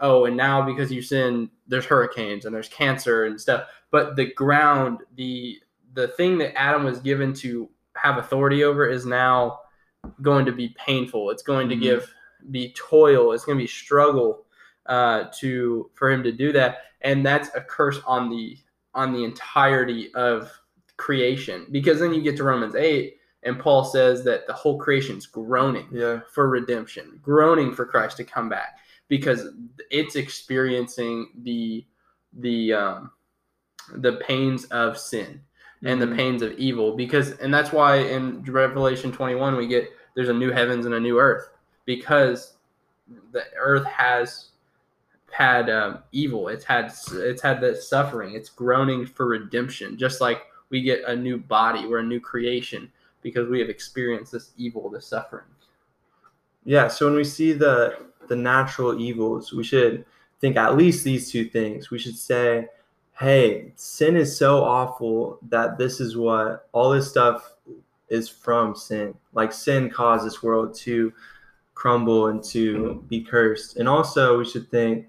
oh, 0.00 0.26
and 0.26 0.36
now 0.36 0.60
because 0.60 0.92
you 0.92 1.00
sin, 1.00 1.48
there's 1.66 1.86
hurricanes 1.86 2.44
and 2.44 2.54
there's 2.54 2.68
cancer 2.68 3.24
and 3.24 3.40
stuff. 3.40 3.70
But 3.90 4.16
the 4.16 4.30
ground, 4.34 5.00
the 5.14 5.58
the 5.96 6.08
thing 6.08 6.38
that 6.38 6.56
Adam 6.56 6.84
was 6.84 7.00
given 7.00 7.32
to 7.32 7.68
have 7.96 8.18
authority 8.18 8.62
over 8.62 8.86
is 8.86 9.04
now 9.06 9.58
going 10.22 10.44
to 10.44 10.52
be 10.52 10.68
painful. 10.78 11.30
It's 11.30 11.42
going 11.42 11.68
to 11.70 11.74
Mhm. 11.74 11.80
give 11.80 12.14
be 12.50 12.72
toil. 12.74 13.32
It's 13.32 13.44
going 13.44 13.58
to 13.58 13.64
be 13.64 13.66
struggle 13.66 14.44
uh, 14.84 15.24
to 15.40 15.90
for 15.94 16.12
him 16.12 16.22
to 16.22 16.30
do 16.30 16.52
that, 16.52 16.82
and 17.00 17.26
that's 17.26 17.48
a 17.56 17.60
curse 17.60 17.98
on 18.06 18.30
the 18.30 18.56
on 18.94 19.12
the 19.12 19.24
entirety 19.24 20.14
of 20.14 20.52
creation. 20.96 21.66
Because 21.72 21.98
then 21.98 22.14
you 22.14 22.22
get 22.22 22.36
to 22.36 22.44
Romans 22.44 22.76
eight, 22.76 23.18
and 23.42 23.58
Paul 23.58 23.84
says 23.84 24.22
that 24.24 24.46
the 24.46 24.52
whole 24.52 24.78
creation 24.78 25.16
is 25.16 25.26
groaning 25.26 25.88
Yeah. 25.90 26.20
for 26.30 26.48
redemption, 26.48 27.18
groaning 27.20 27.72
for 27.74 27.84
Christ 27.84 28.16
to 28.18 28.24
come 28.24 28.48
back, 28.48 28.78
because 29.08 29.48
it's 29.90 30.14
experiencing 30.14 31.30
the 31.42 31.84
the 32.32 32.72
um, 32.74 33.10
the 33.94 34.12
pains 34.28 34.66
of 34.66 34.98
sin 34.98 35.40
and 35.84 36.00
the 36.00 36.06
Mhm. 36.06 36.16
pains 36.16 36.42
of 36.42 36.52
evil 36.58 36.96
because 36.96 37.32
and 37.38 37.52
that's 37.52 37.72
why 37.72 37.96
in 37.96 38.42
revelation 38.44 39.12
21 39.12 39.56
we 39.56 39.66
get 39.66 39.90
there's 40.14 40.28
a 40.28 40.34
new 40.34 40.50
heavens 40.50 40.86
and 40.86 40.94
a 40.94 41.00
new 41.00 41.18
earth 41.18 41.50
because 41.84 42.54
the 43.32 43.44
earth 43.56 43.84
has 43.84 44.50
had 45.30 45.68
um, 45.70 45.98
evil 46.12 46.48
it's 46.48 46.64
had 46.64 46.92
it's 47.12 47.42
had 47.42 47.60
the 47.60 47.74
suffering 47.74 48.34
it's 48.34 48.48
groaning 48.48 49.04
for 49.06 49.26
redemption 49.26 49.98
just 49.98 50.20
like 50.20 50.46
we 50.70 50.80
get 50.82 51.04
a 51.06 51.14
new 51.14 51.36
body 51.38 51.86
we're 51.86 51.98
a 51.98 52.02
new 52.02 52.20
creation 52.20 52.90
because 53.22 53.48
we 53.48 53.60
have 53.60 53.68
experienced 53.68 54.32
this 54.32 54.52
evil 54.56 54.88
this 54.90 55.06
suffering 55.06 55.44
Yeah, 56.64 56.88
so 56.88 57.06
when 57.06 57.14
we 57.16 57.24
see 57.24 57.52
the 57.52 57.96
the 58.28 58.36
natural 58.36 58.98
evils, 59.00 59.52
we 59.52 59.62
should 59.62 60.04
think 60.40 60.56
at 60.56 60.76
least 60.76 61.04
these 61.04 61.30
two 61.30 61.44
things. 61.44 61.90
We 61.90 61.98
should 61.98 62.16
say, 62.16 62.68
"Hey, 63.18 63.72
sin 63.76 64.16
is 64.16 64.36
so 64.36 64.62
awful 64.62 65.38
that 65.48 65.78
this 65.78 66.00
is 66.00 66.16
what 66.16 66.68
all 66.72 66.90
this 66.90 67.08
stuff 67.08 67.52
is 68.08 68.28
from 68.28 68.74
sin. 68.74 69.14
Like 69.32 69.52
sin 69.52 69.90
caused 69.90 70.26
this 70.26 70.42
world 70.42 70.74
to 70.76 71.12
crumble 71.74 72.28
and 72.28 72.42
to 72.42 73.04
be 73.08 73.22
cursed. 73.22 73.76
And 73.76 73.88
also, 73.88 74.38
we 74.38 74.44
should 74.44 74.70
think, 74.70 75.06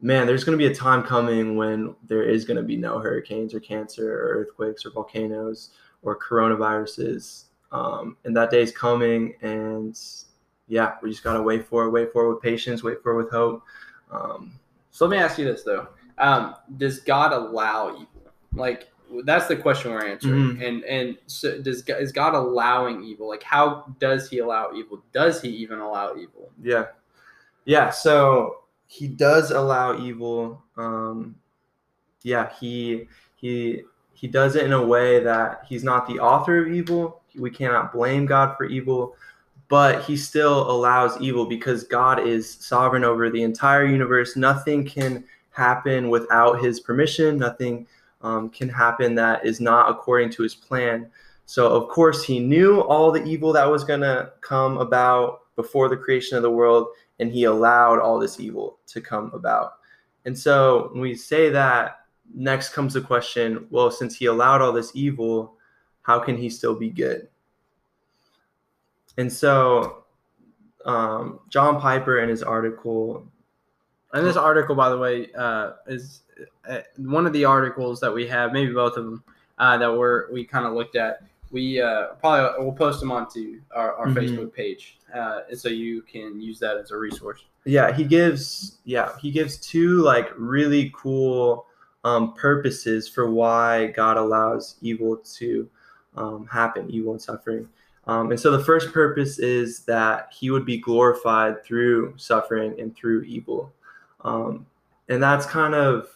man, 0.00 0.26
there's 0.26 0.44
going 0.44 0.58
to 0.58 0.64
be 0.64 0.70
a 0.70 0.74
time 0.74 1.02
coming 1.02 1.56
when 1.56 1.94
there 2.06 2.22
is 2.22 2.44
going 2.44 2.56
to 2.56 2.62
be 2.62 2.76
no 2.76 2.98
hurricanes 2.98 3.54
or 3.54 3.60
cancer 3.60 4.10
or 4.12 4.40
earthquakes 4.40 4.86
or 4.86 4.90
volcanoes 4.90 5.70
or 6.02 6.18
coronaviruses. 6.18 7.44
Um, 7.72 8.16
and 8.24 8.36
that 8.36 8.50
day 8.50 8.62
is 8.62 8.72
coming. 8.72 9.34
And 9.42 9.98
yeah, 10.66 10.94
we 11.02 11.10
just 11.10 11.22
got 11.22 11.34
to 11.34 11.42
wait 11.42 11.66
for 11.66 11.84
it, 11.84 11.90
wait 11.90 12.12
for 12.12 12.24
it 12.24 12.34
with 12.34 12.42
patience, 12.42 12.82
wait 12.82 13.02
for 13.02 13.12
it 13.12 13.22
with 13.22 13.30
hope. 13.30 13.62
Um, 14.10 14.52
so 14.90 15.06
let 15.06 15.10
me 15.10 15.22
ask 15.22 15.38
you 15.38 15.44
this, 15.44 15.62
though. 15.62 15.88
Um, 16.18 16.56
does 16.76 17.00
God 17.00 17.32
allow 17.32 17.94
evil? 17.94 18.08
Like, 18.54 18.88
that's 19.24 19.46
the 19.46 19.56
question 19.56 19.92
we're 19.92 20.06
answering. 20.06 20.56
Mm-hmm. 20.56 20.62
And 20.62 20.84
and 20.84 21.18
so 21.26 21.60
does 21.60 21.82
is 21.88 22.12
God 22.12 22.34
allowing 22.34 23.02
evil? 23.04 23.28
Like 23.28 23.42
how 23.42 23.94
does 23.98 24.28
he 24.28 24.38
allow 24.38 24.72
evil? 24.74 25.02
Does 25.12 25.40
he 25.40 25.48
even 25.48 25.78
allow 25.78 26.16
evil? 26.16 26.50
Yeah. 26.62 26.86
Yeah, 27.64 27.90
so 27.90 28.62
he 28.86 29.08
does 29.08 29.50
allow 29.50 29.98
evil. 29.98 30.62
Um 30.76 31.36
yeah, 32.22 32.50
he 32.60 33.08
he 33.36 33.82
he 34.12 34.26
does 34.26 34.56
it 34.56 34.64
in 34.64 34.72
a 34.72 34.84
way 34.84 35.22
that 35.22 35.64
he's 35.68 35.84
not 35.84 36.06
the 36.06 36.18
author 36.18 36.66
of 36.66 36.72
evil. 36.72 37.22
We 37.36 37.50
cannot 37.50 37.92
blame 37.92 38.26
God 38.26 38.56
for 38.56 38.64
evil, 38.64 39.14
but 39.68 40.02
he 40.02 40.16
still 40.16 40.70
allows 40.70 41.20
evil 41.20 41.46
because 41.46 41.84
God 41.84 42.26
is 42.26 42.50
sovereign 42.50 43.04
over 43.04 43.30
the 43.30 43.42
entire 43.42 43.84
universe. 43.84 44.36
Nothing 44.36 44.84
can 44.84 45.24
happen 45.58 46.08
without 46.08 46.62
his 46.62 46.78
permission. 46.78 47.36
Nothing 47.36 47.86
um, 48.22 48.48
can 48.48 48.68
happen 48.68 49.14
that 49.16 49.44
is 49.44 49.60
not 49.60 49.90
according 49.90 50.30
to 50.30 50.42
his 50.42 50.54
plan. 50.54 51.10
So, 51.46 51.68
of 51.68 51.88
course, 51.88 52.22
he 52.22 52.38
knew 52.38 52.80
all 52.82 53.10
the 53.10 53.24
evil 53.24 53.52
that 53.54 53.64
was 53.64 53.82
going 53.82 54.02
to 54.02 54.32
come 54.40 54.78
about 54.78 55.40
before 55.56 55.88
the 55.88 55.96
creation 55.96 56.36
of 56.36 56.42
the 56.42 56.50
world, 56.50 56.88
and 57.18 57.32
he 57.32 57.44
allowed 57.44 57.98
all 57.98 58.18
this 58.18 58.38
evil 58.38 58.78
to 58.86 59.00
come 59.00 59.32
about. 59.34 59.72
And 60.24 60.38
so, 60.38 60.90
when 60.92 61.02
we 61.02 61.14
say 61.14 61.50
that, 61.50 62.04
next 62.34 62.70
comes 62.70 62.94
the 62.94 63.00
question 63.00 63.66
well, 63.70 63.90
since 63.90 64.14
he 64.14 64.26
allowed 64.26 64.60
all 64.60 64.72
this 64.72 64.92
evil, 64.94 65.54
how 66.02 66.20
can 66.20 66.36
he 66.36 66.48
still 66.48 66.74
be 66.74 66.90
good? 66.90 67.28
And 69.16 69.32
so, 69.32 70.04
um, 70.84 71.40
John 71.48 71.80
Piper 71.80 72.20
in 72.20 72.28
his 72.28 72.42
article. 72.42 73.26
And 74.12 74.26
this 74.26 74.36
article, 74.36 74.74
by 74.74 74.88
the 74.88 74.98
way, 74.98 75.28
uh, 75.36 75.72
is 75.86 76.22
uh, 76.68 76.78
one 76.96 77.26
of 77.26 77.32
the 77.32 77.44
articles 77.44 78.00
that 78.00 78.12
we 78.12 78.26
have, 78.26 78.52
maybe 78.52 78.72
both 78.72 78.96
of 78.96 79.04
them, 79.04 79.22
uh, 79.58 79.76
that 79.76 79.92
we're 79.92 80.30
we 80.32 80.44
kind 80.44 80.66
of 80.66 80.72
looked 80.72 80.96
at. 80.96 81.22
We 81.50 81.80
uh, 81.80 82.08
probably 82.20 82.64
we'll 82.64 82.74
post 82.74 83.00
them 83.00 83.10
onto 83.10 83.60
our, 83.74 83.94
our 83.94 84.06
mm-hmm. 84.06 84.18
Facebook 84.18 84.54
page, 84.54 84.98
uh, 85.14 85.40
and 85.50 85.58
so 85.58 85.68
you 85.68 86.02
can 86.02 86.40
use 86.40 86.58
that 86.60 86.76
as 86.76 86.90
a 86.90 86.96
resource. 86.96 87.44
Yeah, 87.64 87.92
he 87.92 88.04
gives 88.04 88.78
yeah 88.84 89.12
he 89.20 89.30
gives 89.30 89.56
two 89.58 90.02
like 90.02 90.30
really 90.36 90.92
cool 90.94 91.66
um, 92.04 92.34
purposes 92.34 93.08
for 93.08 93.30
why 93.30 93.88
God 93.88 94.16
allows 94.16 94.76
evil 94.80 95.16
to 95.36 95.68
um, 96.16 96.46
happen, 96.46 96.90
evil 96.90 97.12
and 97.12 97.20
suffering. 97.20 97.68
Um, 98.06 98.30
and 98.30 98.40
so 98.40 98.50
the 98.50 98.64
first 98.64 98.92
purpose 98.92 99.38
is 99.38 99.80
that 99.80 100.32
he 100.32 100.50
would 100.50 100.64
be 100.64 100.78
glorified 100.78 101.62
through 101.62 102.14
suffering 102.16 102.74
and 102.80 102.96
through 102.96 103.22
evil. 103.22 103.70
Um, 104.22 104.66
and 105.08 105.22
that's 105.22 105.46
kind 105.46 105.74
of 105.74 106.08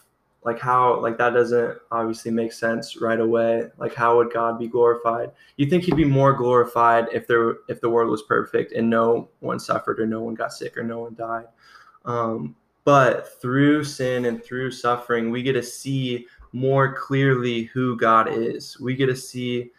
like 0.45 0.59
how 0.59 1.01
like 1.01 1.17
that 1.19 1.31
doesn't 1.31 1.79
obviously 1.93 2.31
make 2.31 2.53
sense 2.53 3.01
right 3.01 3.21
away 3.21 3.69
like 3.79 3.95
how 3.95 4.17
would 4.17 4.33
god 4.33 4.59
be 4.59 4.67
glorified? 4.67 5.31
You 5.57 5.67
think 5.67 5.85
he'd 5.85 5.97
be 5.97 6.05
more 6.05 6.33
glorified 6.33 7.07
if 7.13 7.27
there 7.27 7.57
if 7.69 7.81
the 7.81 7.91
world 7.91 8.11
was 8.11 8.23
perfect 8.23 8.73
and 8.73 8.91
no 8.91 9.29
one 9.41 9.61
suffered 9.61 10.01
or 10.01 10.07
no 10.07 10.23
one 10.23 10.35
got 10.35 10.53
sick 10.53 10.77
or 10.77 10.83
no 10.83 11.01
one 11.01 11.15
died. 11.15 11.47
Um, 12.05 12.57
but 12.85 13.41
through 13.41 13.85
sin 13.85 14.25
and 14.25 14.43
through 14.43 14.73
suffering 14.73 15.31
we 15.31 15.43
get 15.43 15.53
to 15.53 15.63
see 15.63 16.27
more 16.53 16.93
clearly 16.95 17.65
who 17.65 17.97
god 17.97 18.29
is. 18.31 18.79
We 18.81 18.97
get 18.97 19.07
to 19.07 19.17
see 19.17 19.71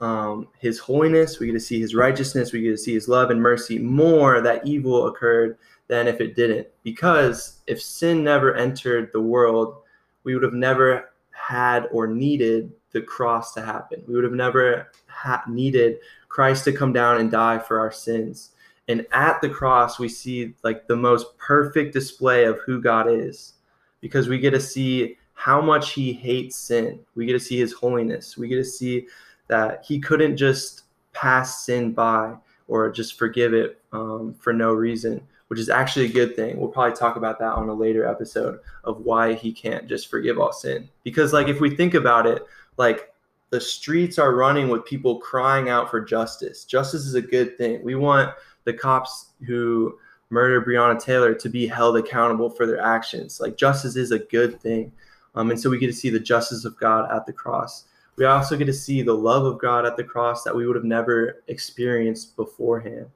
um, 0.00 0.48
his 0.58 0.78
holiness. 0.78 1.38
We 1.38 1.46
get 1.46 1.54
to 1.54 1.60
see 1.60 1.80
his 1.80 1.94
righteousness. 1.94 2.52
We 2.52 2.62
get 2.62 2.70
to 2.70 2.78
see 2.78 2.94
his 2.94 3.08
love 3.08 3.30
and 3.30 3.40
mercy 3.40 3.78
more 3.78 4.40
that 4.40 4.66
evil 4.66 5.08
occurred 5.08 5.58
than 5.88 6.06
if 6.06 6.20
it 6.20 6.36
didn't 6.36 6.66
because 6.82 7.60
if 7.66 7.82
sin 7.82 8.22
never 8.22 8.54
entered 8.54 9.10
the 9.12 9.20
world 9.20 9.78
we 10.24 10.34
would 10.34 10.42
have 10.42 10.52
never 10.52 11.10
had 11.30 11.86
or 11.92 12.06
needed 12.06 12.72
the 12.92 13.00
cross 13.00 13.54
to 13.54 13.62
happen. 13.62 14.02
We 14.06 14.14
would 14.14 14.24
have 14.24 14.32
never 14.32 14.90
ha- 15.06 15.44
needed 15.48 15.98
Christ 16.28 16.64
to 16.64 16.72
come 16.72 16.92
down 16.92 17.18
and 17.18 17.30
die 17.30 17.58
for 17.58 17.78
our 17.78 17.92
sins. 17.92 18.50
And 18.88 19.06
at 19.12 19.40
the 19.40 19.48
cross, 19.48 19.98
we 19.98 20.08
see 20.08 20.54
like 20.62 20.86
the 20.86 20.96
most 20.96 21.36
perfect 21.38 21.92
display 21.92 22.44
of 22.44 22.58
who 22.60 22.80
God 22.80 23.10
is 23.10 23.54
because 24.00 24.28
we 24.28 24.38
get 24.38 24.50
to 24.50 24.60
see 24.60 25.16
how 25.34 25.60
much 25.60 25.92
he 25.92 26.12
hates 26.12 26.56
sin. 26.56 27.00
We 27.14 27.26
get 27.26 27.32
to 27.32 27.40
see 27.40 27.58
his 27.58 27.72
holiness. 27.72 28.36
We 28.36 28.48
get 28.48 28.56
to 28.56 28.64
see 28.64 29.06
that 29.46 29.84
he 29.86 30.00
couldn't 30.00 30.36
just 30.36 30.82
pass 31.12 31.64
sin 31.64 31.92
by 31.92 32.34
or 32.66 32.90
just 32.90 33.18
forgive 33.18 33.54
it 33.54 33.80
um, 33.92 34.34
for 34.38 34.52
no 34.52 34.72
reason 34.72 35.22
which 35.48 35.58
is 35.58 35.68
actually 35.68 36.06
a 36.06 36.12
good 36.12 36.36
thing. 36.36 36.58
We'll 36.58 36.68
probably 36.68 36.96
talk 36.96 37.16
about 37.16 37.38
that 37.40 37.54
on 37.54 37.68
a 37.68 37.74
later 37.74 38.06
episode 38.06 38.60
of 38.84 39.00
why 39.00 39.34
he 39.34 39.52
can't 39.52 39.88
just 39.88 40.08
forgive 40.08 40.38
all 40.38 40.52
sin. 40.52 40.88
Because, 41.02 41.32
like, 41.32 41.48
if 41.48 41.60
we 41.60 41.74
think 41.74 41.94
about 41.94 42.26
it, 42.26 42.46
like, 42.76 43.12
the 43.50 43.60
streets 43.60 44.18
are 44.18 44.34
running 44.34 44.68
with 44.68 44.84
people 44.84 45.18
crying 45.18 45.70
out 45.70 45.90
for 45.90 46.00
justice. 46.02 46.64
Justice 46.64 47.06
is 47.06 47.14
a 47.14 47.22
good 47.22 47.56
thing. 47.56 47.82
We 47.82 47.94
want 47.94 48.34
the 48.64 48.74
cops 48.74 49.30
who 49.46 49.98
murdered 50.28 50.66
Breonna 50.66 51.02
Taylor 51.02 51.32
to 51.34 51.48
be 51.48 51.66
held 51.66 51.96
accountable 51.96 52.50
for 52.50 52.66
their 52.66 52.80
actions. 52.80 53.40
Like, 53.40 53.56
justice 53.56 53.96
is 53.96 54.10
a 54.10 54.18
good 54.18 54.60
thing. 54.60 54.92
Um, 55.34 55.50
and 55.50 55.58
so 55.58 55.70
we 55.70 55.78
get 55.78 55.86
to 55.86 55.92
see 55.94 56.10
the 56.10 56.20
justice 56.20 56.66
of 56.66 56.78
God 56.78 57.10
at 57.10 57.24
the 57.24 57.32
cross. 57.32 57.84
We 58.16 58.26
also 58.26 58.56
get 58.56 58.66
to 58.66 58.74
see 58.74 59.00
the 59.00 59.14
love 59.14 59.44
of 59.44 59.58
God 59.58 59.86
at 59.86 59.96
the 59.96 60.04
cross 60.04 60.42
that 60.42 60.54
we 60.54 60.66
would 60.66 60.76
have 60.76 60.84
never 60.84 61.42
experienced 61.46 62.36
beforehand. 62.36 63.06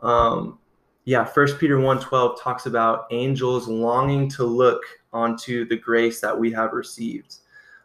Um, 0.00 0.58
yeah, 1.04 1.24
First 1.24 1.58
Peter 1.58 1.78
1:12 1.78 2.40
talks 2.40 2.66
about 2.66 3.06
angels 3.10 3.68
longing 3.68 4.28
to 4.30 4.44
look 4.44 4.82
onto 5.12 5.64
the 5.66 5.76
grace 5.76 6.20
that 6.20 6.38
we 6.38 6.52
have 6.52 6.72
received. 6.72 7.36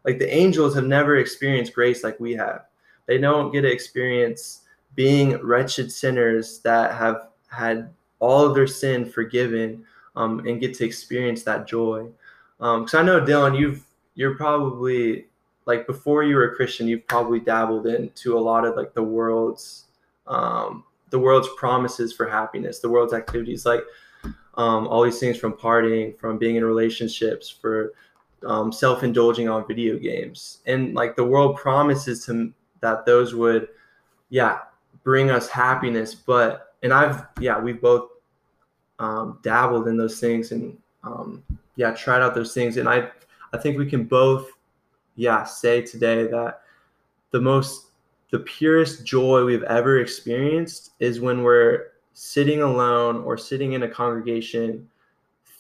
Like 0.06 0.20
the 0.20 0.34
angels 0.34 0.76
have 0.76 0.86
never 0.86 1.18
experienced 1.18 1.74
grace 1.74 2.04
like 2.04 2.20
we 2.20 2.34
have. 2.34 2.66
They 3.08 3.18
don't 3.18 3.52
get 3.52 3.62
to 3.62 3.72
experience 3.72 4.62
being 4.96 5.38
wretched 5.44 5.92
sinners 5.92 6.60
that 6.60 6.94
have 6.94 7.30
had 7.48 7.90
all 8.20 8.46
of 8.46 8.56
their 8.56 8.68
sin 8.68 9.06
forgiven 9.06 9.84
um, 10.16 10.40
and 10.48 10.60
get 10.60 10.74
to 10.76 10.86
experience 10.86 11.44
that 11.44 11.68
joy. 11.68 12.08
Because 12.58 12.94
um, 12.94 13.00
I 13.00 13.04
know 13.04 13.22
Dylan, 13.22 13.58
you've 13.58 13.84
you're 14.16 14.36
probably 14.36 15.28
like 15.66 15.88
before 15.88 16.24
you 16.24 16.36
were 16.36 16.52
a 16.52 16.56
Christian, 16.56 16.88
you've 16.88 17.08
probably 17.08 17.40
dabbled 17.40 17.88
into 17.88 18.38
a 18.38 18.40
lot 18.40 18.66
of 18.66 18.76
like 18.76 18.94
the 18.94 19.04
world's 19.04 19.86
um, 20.28 20.84
the 21.10 21.20
world's 21.20 21.50
promises 21.58 22.14
for 22.14 22.28
happiness, 22.28 22.80
the 22.80 22.90
world's 22.90 23.14
activities, 23.14 23.66
like 23.66 23.84
um, 24.56 24.88
all 24.88 25.04
these 25.04 25.20
things 25.20 25.38
from 25.38 25.54
partying, 25.54 26.18
from 26.18 26.38
being 26.38 26.56
in 26.56 26.66
relationships, 26.66 27.50
for 27.50 27.94
um, 28.46 28.72
self-indulging 28.72 29.48
on 29.48 29.68
video 29.68 29.98
games, 29.98 30.60
and 30.66 30.94
like 30.94 31.16
the 31.16 31.24
world 31.24 31.56
promises 31.56 32.26
to 32.26 32.52
that 32.82 33.06
those 33.06 33.34
would, 33.34 33.70
yeah, 34.30 34.60
bring 35.04 35.32
us 35.32 35.48
happiness. 35.48 36.14
But 36.14 36.76
and 36.84 36.94
I've 36.94 37.26
yeah, 37.40 37.60
we've 37.60 37.82
both 37.82 38.10
um, 39.00 39.40
dabbled 39.44 39.88
in 39.88 39.98
those 39.98 40.20
things 40.20 40.52
and 40.52 40.78
um, 41.04 41.44
yeah, 41.76 41.92
tried 41.92 42.22
out 42.22 42.36
those 42.36 42.54
things, 42.54 42.78
and 42.78 42.90
I 42.90 43.10
I 43.54 43.58
think 43.58 43.78
we 43.78 43.90
can 43.90 44.04
both 44.06 44.52
yeah 45.16 45.44
say 45.44 45.82
today 45.82 46.28
that 46.28 46.62
the 47.32 47.42
most 47.42 47.87
the 48.32 48.40
purest 48.40 49.06
joy 49.06 49.46
we've 49.46 49.64
ever 49.64 50.00
experienced 50.00 50.92
is 51.00 51.22
when 51.22 51.44
we're 51.44 51.92
sitting 52.14 52.62
alone 52.62 53.24
or 53.24 53.38
sitting 53.38 53.74
in 53.74 53.84
a 53.84 53.90
congregation 53.90 54.88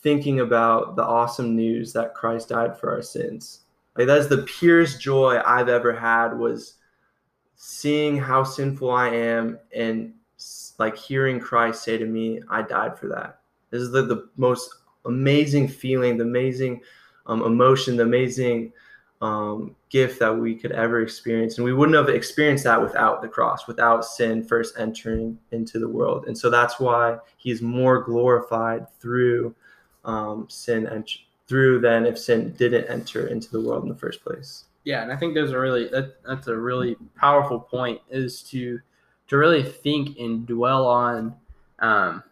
thinking 0.01 0.41
about 0.41 0.95
the 0.95 1.03
awesome 1.03 1.55
news 1.55 1.93
that 1.93 2.13
Christ 2.13 2.49
died 2.49 2.77
for 2.77 2.91
our 2.91 3.01
sins. 3.01 3.61
Like 3.95 4.07
that's 4.07 4.27
the 4.27 4.43
purest 4.43 5.01
joy 5.01 5.41
I've 5.45 5.69
ever 5.69 5.93
had 5.93 6.37
was 6.37 6.75
seeing 7.55 8.17
how 8.17 8.43
sinful 8.43 8.91
I 8.91 9.09
am 9.09 9.59
and 9.75 10.13
like 10.77 10.95
hearing 10.95 11.39
Christ 11.39 11.83
say 11.83 11.97
to 11.97 12.05
me, 12.05 12.41
I 12.49 12.61
died 12.61 12.97
for 12.97 13.07
that. 13.07 13.39
This 13.71 13.81
is 13.81 13.91
the, 13.91 14.03
the 14.03 14.29
most 14.37 14.69
amazing 15.05 15.67
feeling, 15.67 16.17
the 16.17 16.23
amazing 16.23 16.81
um, 17.25 17.41
emotion, 17.41 17.97
the 17.97 18.03
amazing 18.03 18.71
um, 19.21 19.75
gift 19.89 20.19
that 20.19 20.35
we 20.37 20.55
could 20.55 20.71
ever 20.71 21.01
experience. 21.01 21.57
And 21.57 21.65
we 21.65 21.73
wouldn't 21.73 21.97
have 21.97 22.09
experienced 22.09 22.65
that 22.65 22.81
without 22.81 23.21
the 23.21 23.27
cross, 23.27 23.67
without 23.67 24.05
sin 24.05 24.43
first 24.43 24.77
entering 24.77 25.39
into 25.51 25.79
the 25.79 25.89
world. 25.89 26.25
And 26.27 26.37
so 26.37 26.49
that's 26.49 26.79
why 26.79 27.17
he's 27.37 27.61
more 27.61 28.03
glorified 28.03 28.87
through 28.99 29.55
um, 30.05 30.45
sin 30.49 30.85
and 30.85 31.07
through 31.47 31.79
than 31.79 32.05
if 32.05 32.19
sin 32.19 32.53
didn't 32.53 32.85
enter 32.85 33.27
into 33.27 33.49
the 33.51 33.61
world 33.61 33.83
in 33.83 33.89
the 33.89 33.95
first 33.95 34.23
place. 34.23 34.65
yeah, 34.87 35.01
and 35.01 35.11
I 35.11 35.17
think 35.17 35.33
there's 35.33 35.51
a 35.51 35.59
really 35.59 35.89
that, 35.89 36.23
that's 36.23 36.47
a 36.47 36.55
really 36.55 36.95
powerful 37.17 37.59
point 37.59 37.99
is 38.09 38.41
to 38.43 38.79
to 39.27 39.37
really 39.37 39.61
think 39.61 40.17
and 40.17 40.47
dwell 40.47 40.87
on 40.87 41.35
um, 41.79 42.23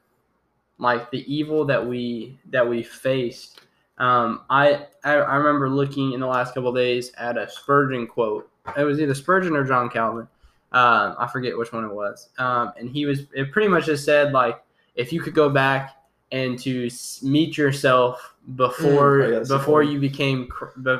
like 0.78 1.12
the 1.12 1.34
evil 1.34 1.66
that 1.66 1.86
we 1.86 2.40
that 2.52 2.68
we 2.68 2.82
faced. 2.82 3.60
Um, 3.98 4.42
I, 4.50 4.88
I 5.04 5.14
I 5.14 5.36
remember 5.36 5.70
looking 5.70 6.14
in 6.14 6.20
the 6.20 6.28
last 6.28 6.54
couple 6.54 6.74
days 6.74 7.12
at 7.18 7.38
a 7.38 7.50
Spurgeon 7.50 8.08
quote. 8.08 8.50
It 8.78 8.84
was 8.84 9.00
either 9.00 9.14
Spurgeon 9.14 9.56
or 9.56 9.64
John 9.64 9.90
Calvin. 9.90 10.28
Um, 10.72 11.16
I 11.18 11.30
forget 11.32 11.58
which 11.58 11.72
one 11.72 11.86
it 11.86 11.94
was. 11.94 12.30
Um, 12.38 12.74
and 12.78 12.90
he 12.90 13.06
was 13.06 13.22
it 13.34 13.52
pretty 13.52 13.70
much 13.70 13.86
just 13.86 14.04
said 14.04 14.34
like 14.34 14.62
if 14.96 15.14
you 15.14 15.22
could 15.22 15.34
go 15.34 15.50
back 15.50 15.96
and 16.32 16.60
to 16.60 16.90
meet 17.22 17.58
yourself 17.58 18.34
before 18.56 19.20
Mm, 19.20 19.48
before 19.48 19.84
you 19.84 20.00
became 20.00 20.50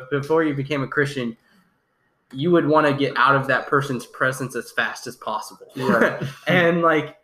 before 0.10 0.44
you 0.44 0.54
became 0.54 0.84
a 0.84 0.88
Christian, 0.88 1.36
you 2.32 2.52
would 2.52 2.66
want 2.66 2.88
to 2.88 2.94
get 2.94 3.16
out 3.18 3.36
of 3.36 3.48
that 3.48 3.68
person's 3.68 4.06
presence 4.06 4.56
as 4.56 4.72
fast 4.72 5.08
as 5.08 5.16
possible. 5.16 5.68
Yeah. 5.76 6.26
and 6.48 6.82
like 6.82 7.18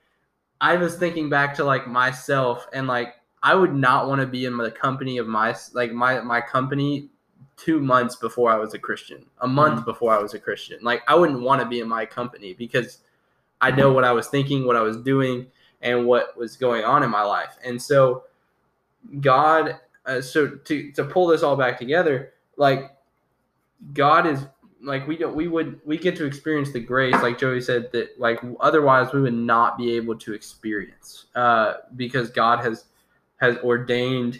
I 0.60 0.76
was 0.76 0.96
thinking 0.96 1.30
back 1.30 1.56
to 1.56 1.64
like 1.64 1.88
myself 1.88 2.68
and 2.74 2.88
like 2.88 3.16
I 3.44 3.56
would 3.56 3.74
not 3.74 4.08
want 4.08 4.22
to 4.22 4.28
be 4.28 4.46
in 4.46 4.58
the 4.58 4.72
company 4.72 5.18
of 5.18 5.28
my 5.28 5.56
like 5.74 5.92
my 5.92 6.22
my 6.22 6.42
company 6.42 7.10
two 7.58 7.80
months 7.80 8.16
before 8.16 8.52
I 8.52 8.58
was 8.58 8.74
a 8.74 8.80
Christian, 8.80 9.26
a 9.40 9.48
month 9.48 9.86
before 9.86 10.14
I 10.14 10.20
was 10.20 10.34
a 10.34 10.40
Christian. 10.40 10.80
Like 10.82 11.02
I 11.08 11.16
wouldn't 11.16 11.42
want 11.42 11.62
to 11.62 11.68
be 11.68 11.80
in 11.80 11.88
my 11.88 12.06
company 12.06 12.54
because 12.54 13.00
I 13.60 13.72
know 13.72 13.92
what 13.92 14.04
I 14.04 14.12
was 14.12 14.28
thinking, 14.28 14.66
what 14.66 14.76
I 14.76 14.82
was 14.82 14.98
doing, 14.98 15.48
and 15.82 16.06
what 16.06 16.38
was 16.38 16.56
going 16.56 16.84
on 16.84 17.04
in 17.04 17.10
my 17.10 17.24
life. 17.24 17.58
And 17.64 17.82
so 17.82 18.24
God, 19.20 19.80
uh, 20.06 20.22
so 20.22 20.50
to 20.50 20.92
to 20.92 21.04
pull 21.04 21.28
this 21.28 21.44
all 21.44 21.56
back 21.56 21.80
together, 21.80 22.34
like 22.58 22.92
God 23.94 24.28
is 24.28 24.46
like 24.84 25.08
we 25.08 25.18
don't 25.18 25.36
we 25.36 25.48
would 25.48 25.80
we 25.86 25.98
get 25.98 26.16
to 26.16 26.26
experience 26.26 26.72
the 26.72 26.80
grace 26.80 27.14
like 27.22 27.38
joey 27.38 27.62
said 27.62 27.92
that 27.92 28.20
like 28.20 28.40
otherwise 28.60 29.14
we 29.14 29.22
would 29.22 29.34
not 29.34 29.78
be 29.78 29.96
able 29.96 30.18
to 30.18 30.34
experience 30.34 31.26
uh 31.36 31.76
because 31.96 32.30
god 32.32 32.64
has 32.64 32.86
has 33.42 33.58
ordained 33.58 34.40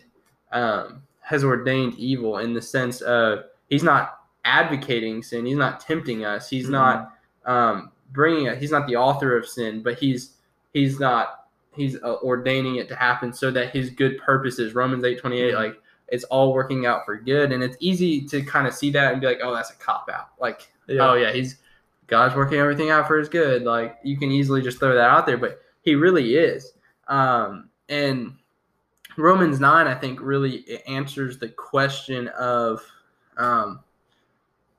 um 0.54 1.02
has 1.22 1.44
ordained 1.44 1.96
evil 1.96 2.38
in 2.38 2.54
the 2.54 2.62
sense 2.62 3.02
of 3.02 3.44
he's 3.70 3.84
not 3.84 4.20
advocating 4.46 5.22
sin. 5.24 5.46
He's 5.46 5.58
not 5.58 5.80
tempting 5.80 6.24
us. 6.26 6.50
He's 6.50 6.68
Mhm. 6.68 6.72
not 6.72 7.14
um 7.46 7.92
bringing 8.12 8.46
it 8.46 8.58
he's 8.58 8.72
not 8.72 8.86
the 8.88 8.96
author 8.96 9.38
of 9.38 9.48
sin 9.48 9.82
but 9.82 9.98
he's 9.98 10.34
he's 10.74 11.00
not 11.00 11.46
he's 11.74 11.96
uh, 12.04 12.16
ordaining 12.22 12.76
it 12.76 12.88
to 12.90 12.96
happen 12.96 13.32
so 13.32 13.50
that 13.50 13.70
his 13.72 13.90
good 13.90 14.18
purposes 14.20 14.76
romans 14.76 15.04
8 15.06 15.18
28 15.20 15.54
Mhm. 15.54 15.56
like 15.56 15.82
it's 16.10 16.26
all 16.26 16.54
working 16.54 16.86
out 16.86 17.06
for 17.06 17.16
good. 17.16 17.54
And 17.54 17.64
it's 17.64 17.78
easy 17.80 18.20
to 18.28 18.42
kind 18.44 18.68
of 18.68 18.74
see 18.74 18.92
that 18.92 19.14
and 19.14 19.22
be 19.22 19.28
like 19.28 19.40
oh 19.42 19.54
that's 19.56 19.70
a 19.72 19.76
cop 19.76 20.10
out. 20.14 20.28
Like 20.42 20.70
oh 20.90 21.14
yeah 21.16 21.32
he's 21.32 21.58
god's 22.08 22.36
working 22.36 22.58
everything 22.60 22.90
out 22.90 23.08
for 23.08 23.18
his 23.18 23.30
good. 23.30 23.64
Like 23.64 23.98
you 24.04 24.18
can 24.18 24.30
easily 24.32 24.62
just 24.62 24.78
throw 24.80 24.94
that 24.94 25.10
out 25.10 25.26
there 25.26 25.38
but 25.38 25.62
he 25.84 25.96
really 25.96 26.36
is. 26.36 26.74
Um 27.08 27.70
and 27.88 28.34
romans 29.18 29.60
9 29.60 29.88
i 29.88 29.94
think 29.96 30.20
really 30.22 30.82
answers 30.88 31.38
the 31.38 31.50
question 31.50 32.28
of 32.30 32.82
um 33.38 33.80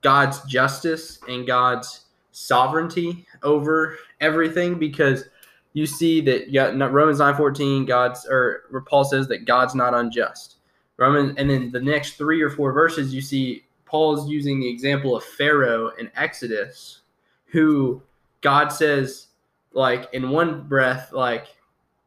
god's 0.01 0.41
justice 0.43 1.19
and 1.27 1.47
god's 1.47 2.05
sovereignty 2.31 3.25
over 3.43 3.97
everything 4.19 4.77
because 4.77 5.25
you 5.73 5.87
see 5.87 6.21
that 6.21 6.49
yeah, 6.49 6.69
Romans 6.69 7.19
9:14 7.19 7.87
God's 7.87 8.25
or 8.27 8.83
Paul 8.87 9.03
says 9.03 9.27
that 9.27 9.45
God's 9.45 9.75
not 9.75 9.93
unjust. 9.93 10.57
Roman, 10.97 11.35
and 11.37 11.49
then 11.49 11.71
the 11.71 11.81
next 11.81 12.17
three 12.17 12.41
or 12.41 12.49
four 12.49 12.71
verses, 12.71 13.13
you 13.13 13.21
see 13.21 13.65
Paul's 13.85 14.29
using 14.29 14.59
the 14.59 14.69
example 14.69 15.15
of 15.15 15.23
Pharaoh 15.23 15.89
in 15.99 16.11
Exodus, 16.15 17.01
who 17.47 18.01
God 18.41 18.69
says, 18.69 19.27
like 19.73 20.07
in 20.13 20.29
one 20.29 20.67
breath, 20.67 21.11
like 21.11 21.47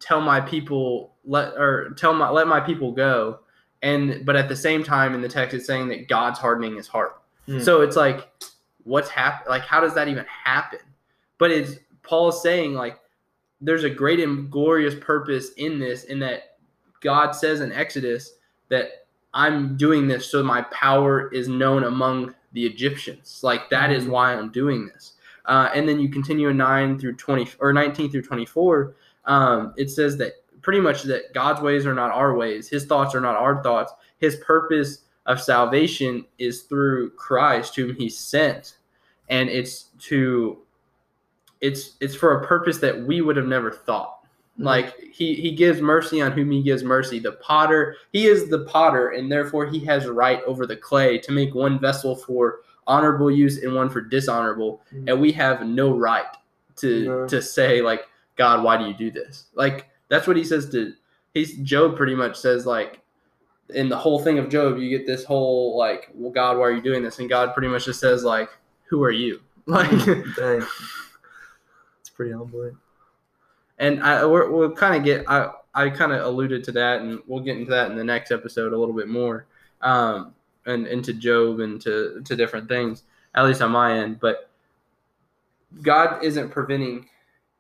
tell 0.07 0.21
my 0.21 0.41
people 0.41 1.15
let 1.25 1.55
or 1.55 1.91
tell 1.97 2.15
my 2.15 2.29
let 2.31 2.47
my 2.47 2.61
people 2.61 2.93
go, 2.93 3.41
and 3.83 4.25
but 4.25 4.37
at 4.37 4.49
the 4.49 4.57
same 4.57 4.83
time 4.85 5.15
in 5.15 5.21
the 5.21 5.29
text 5.29 5.55
it's 5.55 5.67
saying 5.67 5.89
that 5.89 6.09
God's 6.09 6.39
hardening 6.39 6.77
his 6.77 6.87
heart. 6.87 7.21
Hmm. 7.47 7.61
So 7.61 7.81
it's 7.81 7.97
like, 7.97 8.29
what's 8.85 9.09
happened? 9.09 9.51
Like, 9.51 9.63
how 9.63 9.81
does 9.81 9.95
that 9.95 10.09
even 10.09 10.25
happen? 10.27 10.81
But 11.39 11.51
it's 11.51 11.77
paul 12.03 12.29
is 12.29 12.41
saying 12.41 12.75
like, 12.75 12.99
there's 13.61 13.85
a 13.85 13.91
great 13.91 14.21
and 14.21 14.51
glorious 14.51 14.95
purpose 14.95 15.51
in 15.57 15.79
this, 15.79 16.05
in 16.05 16.19
that 16.21 16.59
God 17.01 17.33
says 17.33 17.61
in 17.61 17.73
Exodus 17.73 18.35
that 18.69 19.07
I'm 19.35 19.77
doing 19.77 20.07
this 20.09 20.31
so 20.31 20.43
my 20.43 20.63
power 20.63 21.29
is 21.33 21.49
known 21.49 21.85
among 21.85 22.35
the 22.53 22.65
Egyptians. 22.65 23.41
Like 23.43 23.69
that 23.71 23.91
is 23.93 24.05
Mhm. 24.05 24.11
why 24.11 24.35
I'm 24.35 24.51
doing 24.51 24.87
this. 24.87 25.15
Uh, 25.45 25.69
and 25.75 25.89
then 25.89 26.01
you 26.01 26.09
continue 26.09 26.49
in 26.49 26.57
nine 26.57 26.99
through 26.99 27.15
twenty 27.17 27.49
or 27.61 27.73
nineteen 27.73 28.11
through 28.11 28.23
twenty 28.23 28.47
four. 28.47 28.95
Um, 29.27 29.75
it 29.77 29.91
says 29.91 30.17
that 30.19 30.33
pretty 30.63 30.81
much 30.81 31.03
that 31.05 31.33
God's 31.35 31.61
ways 31.61 31.87
are 31.87 31.95
not 31.95 32.11
our 32.11 32.35
ways. 32.37 32.69
His 32.69 32.85
thoughts 32.87 33.15
are 33.15 33.21
not 33.21 33.37
our 33.37 33.63
thoughts. 33.63 33.93
His 34.19 34.37
purpose 34.37 35.03
of 35.27 35.41
salvation 35.41 36.25
is 36.39 36.63
through 36.63 37.11
Christ, 37.11 37.75
whom 37.77 37.95
He 37.95 38.09
sent, 38.09 38.79
and 39.29 39.49
it's 39.49 39.91
to 40.01 40.59
it's 41.61 41.97
it's 42.01 42.15
for 42.15 42.33
a 42.43 42.47
purpose 42.47 42.79
that 42.79 43.01
we 43.07 43.21
would 43.23 43.37
have 43.37 43.47
never 43.47 43.71
thought. 43.71 44.13
Like 44.59 44.99
he 45.01 45.35
he 45.35 45.51
gives 45.53 45.83
mercy 45.83 46.23
on 46.23 46.33
whom 46.33 46.51
he 46.51 46.63
gives 46.63 46.83
mercy. 46.83 47.19
The 47.19 47.33
potter, 47.33 47.97
he 48.13 48.27
is 48.27 48.49
the 48.49 48.61
potter, 48.65 49.11
and 49.11 49.31
therefore 49.31 49.67
he 49.67 49.81
has 49.81 50.07
right 50.07 50.43
over 50.45 50.67
the 50.67 50.77
clay 50.77 51.19
to 51.19 51.33
make 51.33 51.55
one 51.55 51.79
vessel 51.79 52.17
for 52.17 52.61
honorable 52.87 53.31
use 53.31 53.63
and 53.63 53.75
one 53.75 53.91
for 53.91 54.01
dishonorable. 54.01 54.81
Mhm. 54.95 55.11
And 55.11 55.21
we 55.21 55.31
have 55.33 55.67
no 55.67 55.95
right 55.95 56.25
to 56.77 57.05
No. 57.05 57.27
to 57.27 57.43
say 57.43 57.83
like, 57.83 58.07
God, 58.37 58.63
why 58.63 58.77
do 58.77 58.87
you 58.87 58.95
do 58.95 59.11
this? 59.11 59.47
Like 59.55 59.89
that's 60.09 60.27
what 60.27 60.37
he 60.37 60.45
says 60.45 60.71
to 60.71 60.93
he's 61.35 61.57
Job 61.59 61.97
pretty 61.97 62.15
much 62.15 62.37
says 62.37 62.67
like 62.67 63.01
in 63.71 63.89
the 63.89 63.97
whole 63.97 64.21
thing 64.21 64.39
of 64.39 64.49
Job, 64.49 64.79
you 64.79 64.97
get 64.97 65.07
this 65.07 65.25
whole 65.25 65.77
like, 65.77 66.11
well, 66.15 66.31
God, 66.31 66.57
why 66.57 66.65
are 66.65 66.73
you 66.73 66.83
doing 66.83 67.03
this? 67.03 67.19
And 67.19 67.29
God 67.29 67.53
pretty 67.53 67.69
much 67.69 67.87
just 67.87 68.01
says 68.01 68.23
like, 68.25 68.49
who 68.89 69.03
are 69.03 69.11
you? 69.11 69.41
Like 69.69 69.91
Dang. 70.37 70.65
It's 72.01 72.11
pretty 72.15 72.31
humbling. 72.31 72.77
and 73.79 74.01
I 74.01 74.25
we're, 74.25 74.49
we'll 74.49 74.71
kind 74.71 74.95
of 74.95 75.03
get 75.03 75.25
I 75.29 75.51
I 75.75 75.91
kind 75.91 76.13
of 76.13 76.25
alluded 76.25 76.65
to 76.65 76.73
that, 76.73 77.03
and 77.03 77.21
we'll 77.27 77.43
get 77.43 77.59
into 77.59 77.71
that 77.73 77.91
in 77.91 77.97
the 77.97 78.05
next 78.05 78.31
episode 78.31 78.73
a 78.73 78.79
little 78.79 78.95
bit 78.95 79.09
more, 79.09 79.47
um, 79.83 80.35
and 80.65 80.87
into 80.87 81.13
Job 81.13 81.61
and 81.61 81.81
to 81.83 82.23
to 82.25 82.35
different 82.37 82.69
things, 82.69 83.03
at 83.35 83.45
least 83.45 83.61
on 83.61 83.73
my 83.73 83.99
end. 83.99 84.19
But 84.21 84.49
God 85.83 86.25
isn't 86.25 86.51
preventing. 86.51 87.09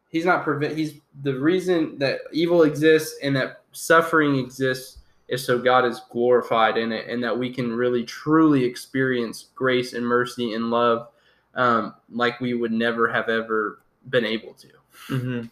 He's 0.09 0.25
not 0.25 0.45
prevent. 0.45 0.77
He's 0.77 0.95
the 1.23 1.38
reason 1.38 1.99
that 1.99 2.21
evil 2.33 2.62
exists 2.62 3.19
and 3.23 3.35
that 3.37 3.62
suffering 3.73 4.37
exists 4.37 4.99
is 5.29 5.45
so 5.45 5.59
God 5.59 5.85
is 5.85 6.01
glorified 6.11 6.77
in 6.77 6.92
it, 6.92 7.09
and 7.09 7.23
that 7.25 7.37
we 7.37 7.53
can 7.53 7.73
really 7.73 8.05
truly 8.05 8.64
experience 8.64 9.47
grace 9.55 9.92
and 9.92 10.07
mercy 10.07 10.55
and 10.55 10.71
love, 10.71 11.09
um, 11.55 11.95
like 12.11 12.40
we 12.40 12.55
would 12.55 12.73
never 12.73 13.11
have 13.12 13.29
ever 13.29 13.81
been 14.09 14.25
able 14.25 14.55
to. 14.55 14.69
hmm 15.09 15.42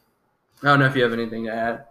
I 0.63 0.69
don't 0.69 0.79
know 0.79 0.87
if 0.87 0.97
you 0.97 1.03
have 1.03 1.13
anything 1.13 1.45
to 1.47 1.53
add. 1.53 1.85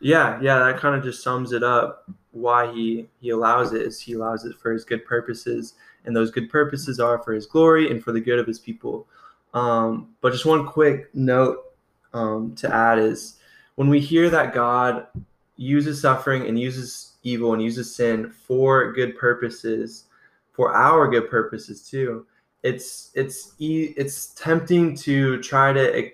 Yeah, 0.00 0.38
yeah, 0.42 0.58
that 0.58 0.78
kind 0.78 0.96
of 0.96 1.04
just 1.04 1.22
sums 1.22 1.52
it 1.52 1.62
up. 1.62 2.10
Why 2.32 2.70
he 2.72 3.08
he 3.20 3.30
allows 3.30 3.72
it 3.72 3.82
is 3.82 4.00
he 4.00 4.14
allows 4.14 4.44
it 4.44 4.58
for 4.58 4.72
his 4.72 4.84
good 4.84 5.04
purposes, 5.06 5.74
and 6.04 6.14
those 6.14 6.32
good 6.32 6.50
purposes 6.50 6.98
are 6.98 7.22
for 7.22 7.32
his 7.32 7.46
glory 7.46 7.90
and 7.90 8.02
for 8.02 8.10
the 8.10 8.20
good 8.20 8.40
of 8.40 8.46
his 8.46 8.58
people. 8.58 9.06
Um, 9.54 10.14
but 10.20 10.32
just 10.32 10.44
one 10.44 10.66
quick 10.66 11.14
note 11.14 11.73
um, 12.14 12.54
to 12.56 12.74
add 12.74 12.98
is 12.98 13.36
when 13.74 13.88
we 13.88 14.00
hear 14.00 14.30
that 14.30 14.54
God 14.54 15.06
uses 15.56 16.00
suffering 16.00 16.46
and 16.46 16.58
uses 16.58 17.12
evil 17.22 17.52
and 17.52 17.62
uses 17.62 17.94
sin 17.94 18.30
for 18.30 18.92
good 18.92 19.16
purposes, 19.16 20.04
for 20.52 20.74
our 20.74 21.08
good 21.08 21.28
purposes 21.28 21.88
too. 21.88 22.26
It's 22.62 23.10
it's 23.14 23.54
it's 23.58 24.28
tempting 24.28 24.96
to 24.98 25.40
try 25.42 25.72
to 25.72 25.98
e- 25.98 26.12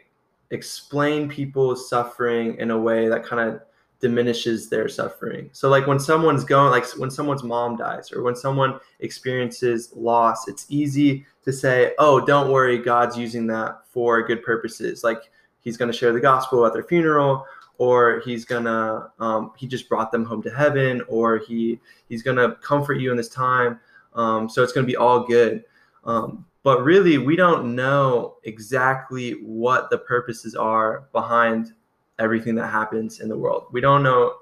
explain 0.51 1.29
people's 1.29 1.89
suffering 1.89 2.57
in 2.57 2.71
a 2.71 2.79
way 2.79 3.09
that 3.09 3.25
kind 3.25 3.49
of 3.49 3.61
diminishes 4.01 4.69
their 4.69 4.89
suffering. 4.89 5.51
So 5.53 5.69
like 5.69 5.87
when 5.87 6.01
someone's 6.01 6.43
going 6.43 6.71
like 6.71 6.89
when 6.99 7.11
someone's 7.11 7.45
mom 7.45 7.77
dies 7.77 8.11
or 8.11 8.23
when 8.23 8.35
someone 8.35 8.81
experiences 9.01 9.93
loss, 9.95 10.49
it's 10.49 10.67
easy 10.69 11.27
to 11.45 11.53
say, 11.53 11.93
"Oh, 11.99 12.25
don't 12.25 12.51
worry, 12.51 12.79
God's 12.79 13.17
using 13.17 13.47
that 13.49 13.87
for 13.87 14.23
good 14.23 14.43
purposes." 14.43 15.05
Like 15.05 15.31
he's 15.63 15.77
going 15.77 15.91
to 15.91 15.97
share 15.97 16.13
the 16.13 16.21
gospel 16.21 16.65
at 16.67 16.73
their 16.73 16.85
funeral 16.85 17.45
or 17.79 18.21
he's 18.27 18.45
to 18.45 19.11
um, 19.21 19.53
he 19.57 19.67
just 19.67 19.89
brought 19.89 20.13
them 20.13 20.25
home 20.25 20.43
to 20.43 20.51
heaven 20.51 21.03
or 21.09 21.39
he 21.39 21.81
he's 22.09 22.23
going 22.23 22.37
to 22.37 22.55
comfort 22.57 22.95
you 22.95 23.11
in 23.11 23.17
this 23.17 23.31
time. 23.31 23.81
Um, 24.15 24.49
so 24.49 24.63
it's 24.63 24.73
going 24.73 24.85
to 24.85 24.91
be 24.91 24.97
all 24.97 25.27
good. 25.27 25.65
Um, 26.05 26.45
but 26.63 26.83
really, 26.83 27.17
we 27.17 27.37
don't 27.37 27.75
know 27.75 28.37
exactly 28.45 29.33
what 29.43 29.89
the 29.89 29.97
purposes 29.97 30.55
are 30.55 31.09
behind 31.13 31.73
everything 32.19 32.55
that 32.57 32.67
happens 32.67 33.21
in 33.21 33.29
the 33.29 33.37
world. 33.37 33.67
We 33.73 33.81
don't 33.81 34.03
know 34.03 34.35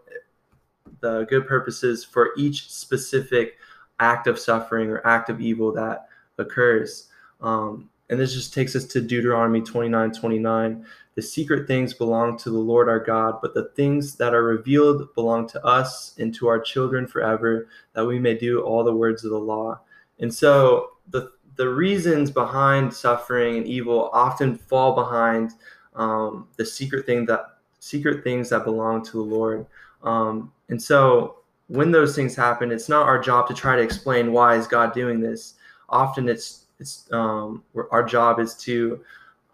the 1.00 1.24
good 1.26 1.46
purposes 1.46 2.04
for 2.04 2.30
each 2.36 2.72
specific 2.72 3.56
act 4.00 4.26
of 4.26 4.38
suffering 4.38 4.90
or 4.90 5.06
act 5.06 5.30
of 5.30 5.40
evil 5.40 5.72
that 5.72 6.08
occurs. 6.38 7.08
Um, 7.40 7.88
and 8.10 8.18
this 8.18 8.34
just 8.34 8.52
takes 8.52 8.74
us 8.74 8.84
to 8.86 9.00
Deuteronomy 9.00 9.60
29 9.60 10.12
29. 10.12 10.84
The 11.18 11.22
secret 11.22 11.66
things 11.66 11.92
belong 11.92 12.38
to 12.38 12.50
the 12.50 12.60
Lord 12.60 12.88
our 12.88 13.00
God, 13.00 13.40
but 13.42 13.52
the 13.52 13.70
things 13.74 14.14
that 14.18 14.34
are 14.34 14.44
revealed 14.44 15.12
belong 15.16 15.48
to 15.48 15.66
us 15.66 16.14
and 16.20 16.32
to 16.36 16.46
our 16.46 16.60
children 16.60 17.08
forever, 17.08 17.66
that 17.94 18.06
we 18.06 18.20
may 18.20 18.34
do 18.38 18.60
all 18.60 18.84
the 18.84 18.94
words 18.94 19.24
of 19.24 19.32
the 19.32 19.36
law. 19.36 19.80
And 20.20 20.32
so 20.32 20.90
the 21.10 21.32
the 21.56 21.68
reasons 21.68 22.30
behind 22.30 22.94
suffering 22.94 23.56
and 23.56 23.66
evil 23.66 24.10
often 24.12 24.56
fall 24.56 24.94
behind 24.94 25.54
um, 25.96 26.46
the 26.56 26.64
secret 26.64 27.04
thing 27.04 27.26
that 27.26 27.46
secret 27.80 28.22
things 28.22 28.50
that 28.50 28.62
belong 28.62 29.04
to 29.06 29.12
the 29.14 29.34
Lord. 29.36 29.66
Um, 30.04 30.52
and 30.68 30.80
so 30.80 31.38
when 31.66 31.90
those 31.90 32.14
things 32.14 32.36
happen, 32.36 32.70
it's 32.70 32.88
not 32.88 33.08
our 33.08 33.18
job 33.18 33.48
to 33.48 33.54
try 33.54 33.74
to 33.74 33.82
explain 33.82 34.30
why 34.30 34.54
is 34.54 34.68
God 34.68 34.94
doing 34.94 35.18
this. 35.18 35.54
Often 35.88 36.28
it's 36.28 36.66
it's 36.78 37.12
um, 37.12 37.64
our 37.90 38.04
job 38.04 38.38
is 38.38 38.54
to 38.58 39.00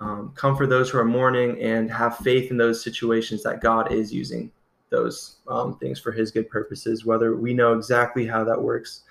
um, 0.04 0.32
comfort 0.34 0.66
those 0.66 0.90
who 0.90 0.98
are 0.98 1.04
mourning 1.04 1.60
and 1.62 1.90
have 1.90 2.18
faith 2.18 2.50
in 2.50 2.58
those 2.58 2.84
situations 2.84 3.42
that 3.42 3.62
God 3.62 3.90
is 3.90 4.12
using 4.12 4.52
those 4.90 5.36
um, 5.48 5.78
things 5.78 5.98
for 5.98 6.12
His 6.12 6.30
good 6.30 6.50
purposes, 6.50 7.06
whether 7.06 7.34
we 7.34 7.54
know 7.54 7.72
exactly 7.72 8.26
how 8.26 8.44
that 8.44 8.60
works 8.60 9.04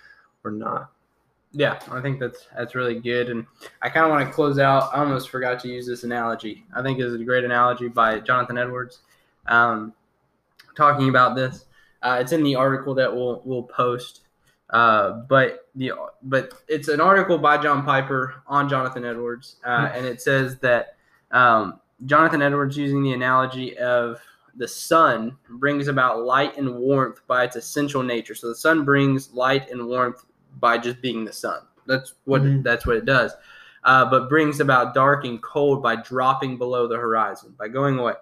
or 0.43 0.51
not. 0.51 0.91
Yeah, 1.51 1.79
I 1.91 1.99
think 1.99 2.19
that's 2.19 2.47
that's 2.55 2.75
really 2.75 2.99
good, 2.99 3.29
and 3.29 3.45
I 3.81 3.89
kind 3.89 4.05
of 4.05 4.11
want 4.11 4.27
to 4.27 4.33
close 4.33 4.59
out. 4.59 4.91
I 4.93 4.99
almost 4.99 5.29
forgot 5.29 5.59
to 5.61 5.67
use 5.67 5.87
this 5.87 6.03
analogy. 6.03 6.63
I 6.75 6.83
think 6.83 6.99
it's 6.99 7.13
a 7.13 7.23
great 7.23 7.43
analogy 7.43 7.87
by 7.87 8.19
Jonathan 8.19 8.59
Edwards, 8.59 8.99
um, 9.47 9.93
talking 10.77 11.09
about 11.09 11.35
this. 11.35 11.65
Uh, 12.03 12.17
it's 12.21 12.33
in 12.33 12.43
the 12.43 12.55
article 12.55 12.93
that 12.95 13.11
we'll 13.11 13.41
we'll 13.45 13.63
post. 13.63 14.21
Uh, 14.73 15.21
but 15.29 15.69
the 15.75 15.91
but 16.23 16.51
it's 16.67 16.87
an 16.87 16.99
article 16.99 17.37
by 17.37 17.61
John 17.61 17.85
Piper 17.85 18.41
on 18.47 18.67
Jonathan 18.67 19.05
Edwards, 19.05 19.57
uh, 19.63 19.87
hmm. 19.87 19.97
and 19.97 20.05
it 20.07 20.19
says 20.19 20.57
that 20.59 20.97
um, 21.29 21.79
Jonathan 22.05 22.41
Edwards 22.41 22.75
using 22.75 23.03
the 23.03 23.13
analogy 23.13 23.77
of 23.77 24.19
the 24.55 24.67
sun 24.67 25.37
brings 25.47 25.87
about 25.87 26.23
light 26.23 26.57
and 26.57 26.75
warmth 26.75 27.21
by 27.27 27.43
its 27.43 27.55
essential 27.55 28.01
nature. 28.01 28.33
So 28.33 28.49
the 28.49 28.55
sun 28.55 28.83
brings 28.83 29.31
light 29.31 29.69
and 29.69 29.87
warmth 29.87 30.25
by 30.59 30.79
just 30.79 31.01
being 31.01 31.23
the 31.23 31.33
sun. 31.33 31.61
That's 31.85 32.15
what 32.25 32.41
mm-hmm. 32.41 32.63
that's 32.63 32.87
what 32.87 32.97
it 32.97 33.05
does. 33.05 33.31
Uh, 33.83 34.09
but 34.09 34.29
brings 34.29 34.59
about 34.59 34.95
dark 34.95 35.25
and 35.25 35.41
cold 35.43 35.83
by 35.83 35.97
dropping 35.97 36.57
below 36.57 36.87
the 36.87 36.97
horizon, 36.97 37.53
by 37.59 37.67
going 37.67 37.99
away. 37.99 38.13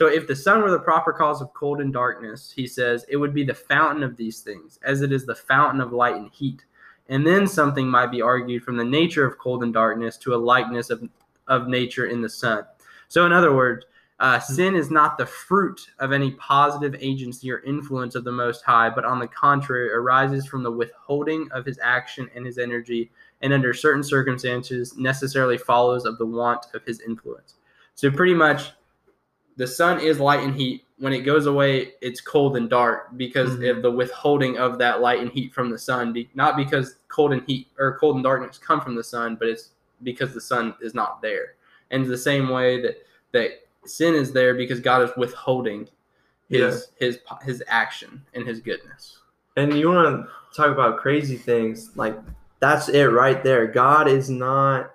So 0.00 0.06
if 0.06 0.26
the 0.26 0.34
sun 0.34 0.62
were 0.62 0.70
the 0.70 0.78
proper 0.78 1.12
cause 1.12 1.42
of 1.42 1.52
cold 1.52 1.78
and 1.78 1.92
darkness, 1.92 2.50
he 2.56 2.66
says, 2.66 3.04
it 3.10 3.18
would 3.18 3.34
be 3.34 3.44
the 3.44 3.52
fountain 3.52 4.02
of 4.02 4.16
these 4.16 4.40
things, 4.40 4.78
as 4.82 5.02
it 5.02 5.12
is 5.12 5.26
the 5.26 5.34
fountain 5.34 5.78
of 5.78 5.92
light 5.92 6.16
and 6.16 6.30
heat. 6.32 6.64
And 7.10 7.26
then 7.26 7.46
something 7.46 7.86
might 7.86 8.10
be 8.10 8.22
argued 8.22 8.64
from 8.64 8.78
the 8.78 8.84
nature 8.84 9.26
of 9.26 9.36
cold 9.36 9.62
and 9.62 9.74
darkness 9.74 10.16
to 10.16 10.34
a 10.34 10.36
likeness 10.36 10.88
of, 10.88 11.06
of 11.48 11.68
nature 11.68 12.06
in 12.06 12.22
the 12.22 12.30
sun. 12.30 12.64
So, 13.08 13.26
in 13.26 13.32
other 13.32 13.54
words, 13.54 13.84
uh, 14.20 14.40
hmm. 14.40 14.54
sin 14.54 14.74
is 14.74 14.90
not 14.90 15.18
the 15.18 15.26
fruit 15.26 15.78
of 15.98 16.12
any 16.12 16.30
positive 16.30 16.96
agency 16.98 17.52
or 17.52 17.58
influence 17.58 18.14
of 18.14 18.24
the 18.24 18.32
Most 18.32 18.64
High, 18.64 18.88
but 18.88 19.04
on 19.04 19.18
the 19.18 19.28
contrary, 19.28 19.92
arises 19.92 20.46
from 20.46 20.62
the 20.62 20.72
withholding 20.72 21.46
of 21.52 21.66
his 21.66 21.78
action 21.82 22.30
and 22.34 22.46
his 22.46 22.56
energy, 22.56 23.10
and 23.42 23.52
under 23.52 23.74
certain 23.74 24.02
circumstances 24.02 24.96
necessarily 24.96 25.58
follows 25.58 26.06
of 26.06 26.16
the 26.16 26.24
want 26.24 26.68
of 26.72 26.82
his 26.86 27.00
influence. 27.00 27.56
So, 27.96 28.10
pretty 28.10 28.32
much, 28.32 28.72
the 29.60 29.66
sun 29.66 30.00
is 30.00 30.18
light 30.18 30.42
and 30.42 30.56
heat. 30.56 30.86
When 30.96 31.12
it 31.12 31.20
goes 31.20 31.44
away, 31.44 31.92
it's 32.00 32.22
cold 32.22 32.56
and 32.56 32.70
dark 32.70 33.14
because 33.18 33.50
mm-hmm. 33.50 33.76
of 33.76 33.82
the 33.82 33.90
withholding 33.90 34.56
of 34.56 34.78
that 34.78 35.02
light 35.02 35.20
and 35.20 35.30
heat 35.30 35.52
from 35.52 35.68
the 35.68 35.78
sun. 35.78 36.16
Not 36.34 36.56
because 36.56 36.96
cold 37.08 37.34
and 37.34 37.42
heat 37.46 37.68
or 37.78 37.98
cold 37.98 38.14
and 38.14 38.24
darkness 38.24 38.56
come 38.56 38.80
from 38.80 38.94
the 38.94 39.04
sun, 39.04 39.36
but 39.36 39.48
it's 39.48 39.72
because 40.02 40.32
the 40.32 40.40
sun 40.40 40.74
is 40.80 40.94
not 40.94 41.20
there. 41.20 41.56
And 41.90 42.06
the 42.06 42.16
same 42.16 42.48
way 42.48 42.80
that 42.80 43.02
that 43.32 43.50
sin 43.84 44.14
is 44.14 44.32
there 44.32 44.54
because 44.54 44.80
God 44.80 45.02
is 45.02 45.10
withholding 45.18 45.90
his 46.48 46.88
yeah. 46.98 47.06
his 47.06 47.18
his 47.42 47.62
action 47.68 48.22
and 48.32 48.46
his 48.46 48.60
goodness. 48.60 49.18
And 49.58 49.74
you 49.74 49.90
want 49.90 50.24
to 50.24 50.56
talk 50.56 50.70
about 50.70 51.00
crazy 51.00 51.36
things 51.36 51.90
like 51.96 52.18
that's 52.60 52.88
it 52.88 53.04
right 53.04 53.44
there. 53.44 53.66
God 53.66 54.08
is 54.08 54.30
not 54.30 54.92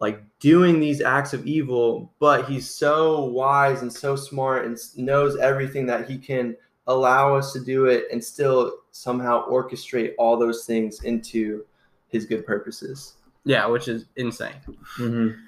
like 0.00 0.22
doing 0.40 0.78
these 0.78 1.00
acts 1.00 1.32
of 1.32 1.46
evil, 1.46 2.12
but 2.18 2.48
he's 2.48 2.70
so 2.70 3.24
wise 3.24 3.82
and 3.82 3.92
so 3.92 4.14
smart 4.14 4.64
and 4.64 4.78
knows 4.96 5.36
everything 5.38 5.86
that 5.86 6.08
he 6.08 6.16
can 6.16 6.56
allow 6.86 7.34
us 7.34 7.52
to 7.52 7.60
do 7.60 7.86
it 7.86 8.04
and 8.12 8.22
still 8.22 8.78
somehow 8.92 9.46
orchestrate 9.48 10.14
all 10.18 10.38
those 10.38 10.64
things 10.64 11.02
into 11.02 11.64
his 12.08 12.24
good 12.24 12.46
purposes. 12.46 13.14
Yeah, 13.44 13.66
which 13.66 13.88
is 13.88 14.06
insane. 14.16 14.54
Mm-hmm. 14.98 15.40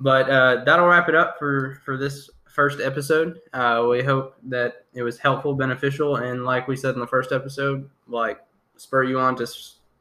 But 0.00 0.28
uh, 0.28 0.64
that'll 0.64 0.86
wrap 0.86 1.08
it 1.08 1.14
up 1.14 1.38
for 1.38 1.80
for 1.84 1.96
this 1.96 2.28
first 2.46 2.80
episode. 2.80 3.40
Uh, 3.52 3.86
we 3.88 4.02
hope 4.02 4.36
that 4.44 4.84
it 4.94 5.02
was 5.02 5.18
helpful, 5.18 5.54
beneficial, 5.54 6.16
and 6.16 6.44
like 6.44 6.68
we 6.68 6.76
said 6.76 6.94
in 6.94 7.00
the 7.00 7.06
first 7.06 7.32
episode, 7.32 7.88
like 8.08 8.40
spur 8.76 9.04
you 9.04 9.18
on 9.18 9.36
to 9.36 9.46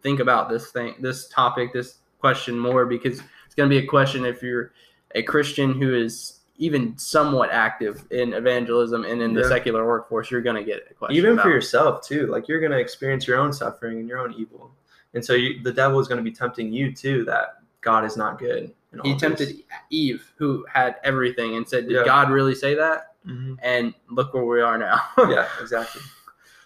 think 0.01 0.19
about 0.19 0.49
this 0.49 0.71
thing, 0.71 0.95
this 0.99 1.27
topic, 1.29 1.73
this 1.73 1.99
question 2.19 2.57
more 2.57 2.85
because 2.85 3.21
it's 3.53 3.57
going 3.59 3.69
to 3.69 3.79
be 3.79 3.85
a 3.85 3.87
question 3.87 4.25
if 4.25 4.41
you're 4.41 4.71
a 5.13 5.21
Christian 5.21 5.79
who 5.79 5.93
is 5.93 6.39
even 6.55 6.97
somewhat 6.97 7.51
active 7.51 8.03
in 8.09 8.33
evangelism 8.33 9.05
and 9.05 9.21
in 9.21 9.31
the 9.31 9.41
yeah. 9.41 9.47
secular 9.47 9.85
workforce, 9.85 10.31
you're 10.31 10.41
going 10.41 10.55
to 10.55 10.63
get 10.63 10.87
a 10.89 10.93
question. 10.95 11.15
Even 11.15 11.37
for 11.37 11.49
yourself 11.49 12.03
too, 12.03 12.25
like 12.25 12.47
you're 12.47 12.59
going 12.59 12.71
to 12.71 12.79
experience 12.79 13.27
your 13.27 13.37
own 13.37 13.53
suffering 13.53 13.99
and 13.99 14.09
your 14.09 14.17
own 14.17 14.33
evil, 14.33 14.71
and 15.13 15.23
so 15.23 15.33
you, 15.33 15.61
the 15.61 15.71
devil 15.71 15.99
is 15.99 16.07
going 16.07 16.17
to 16.17 16.23
be 16.23 16.31
tempting 16.31 16.73
you 16.73 16.91
too 16.91 17.23
that 17.25 17.59
God 17.81 18.05
is 18.05 18.17
not 18.17 18.39
good. 18.39 18.73
He 19.03 19.15
tempted 19.15 19.49
this. 19.49 19.61
Eve, 19.91 20.33
who 20.35 20.65
had 20.67 20.95
everything, 21.03 21.55
and 21.55 21.69
said, 21.69 21.87
"Did 21.87 21.97
yeah. 21.97 22.05
God 22.05 22.31
really 22.31 22.55
say 22.55 22.73
that?" 22.73 23.13
Mm-hmm. 23.27 23.53
And 23.61 23.93
look 24.09 24.33
where 24.33 24.45
we 24.45 24.61
are 24.61 24.79
now. 24.79 24.99
yeah, 25.29 25.47
exactly. 25.61 26.01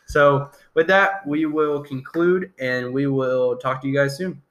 So 0.06 0.52
with 0.73 0.88
that, 0.88 1.28
we 1.28 1.47
will 1.47 1.84
conclude, 1.84 2.54
and 2.60 2.93
we 2.93 3.08
will 3.08 3.58
talk 3.58 3.82
to 3.82 3.89
you 3.89 3.93
guys 3.93 4.15
soon. 4.15 4.41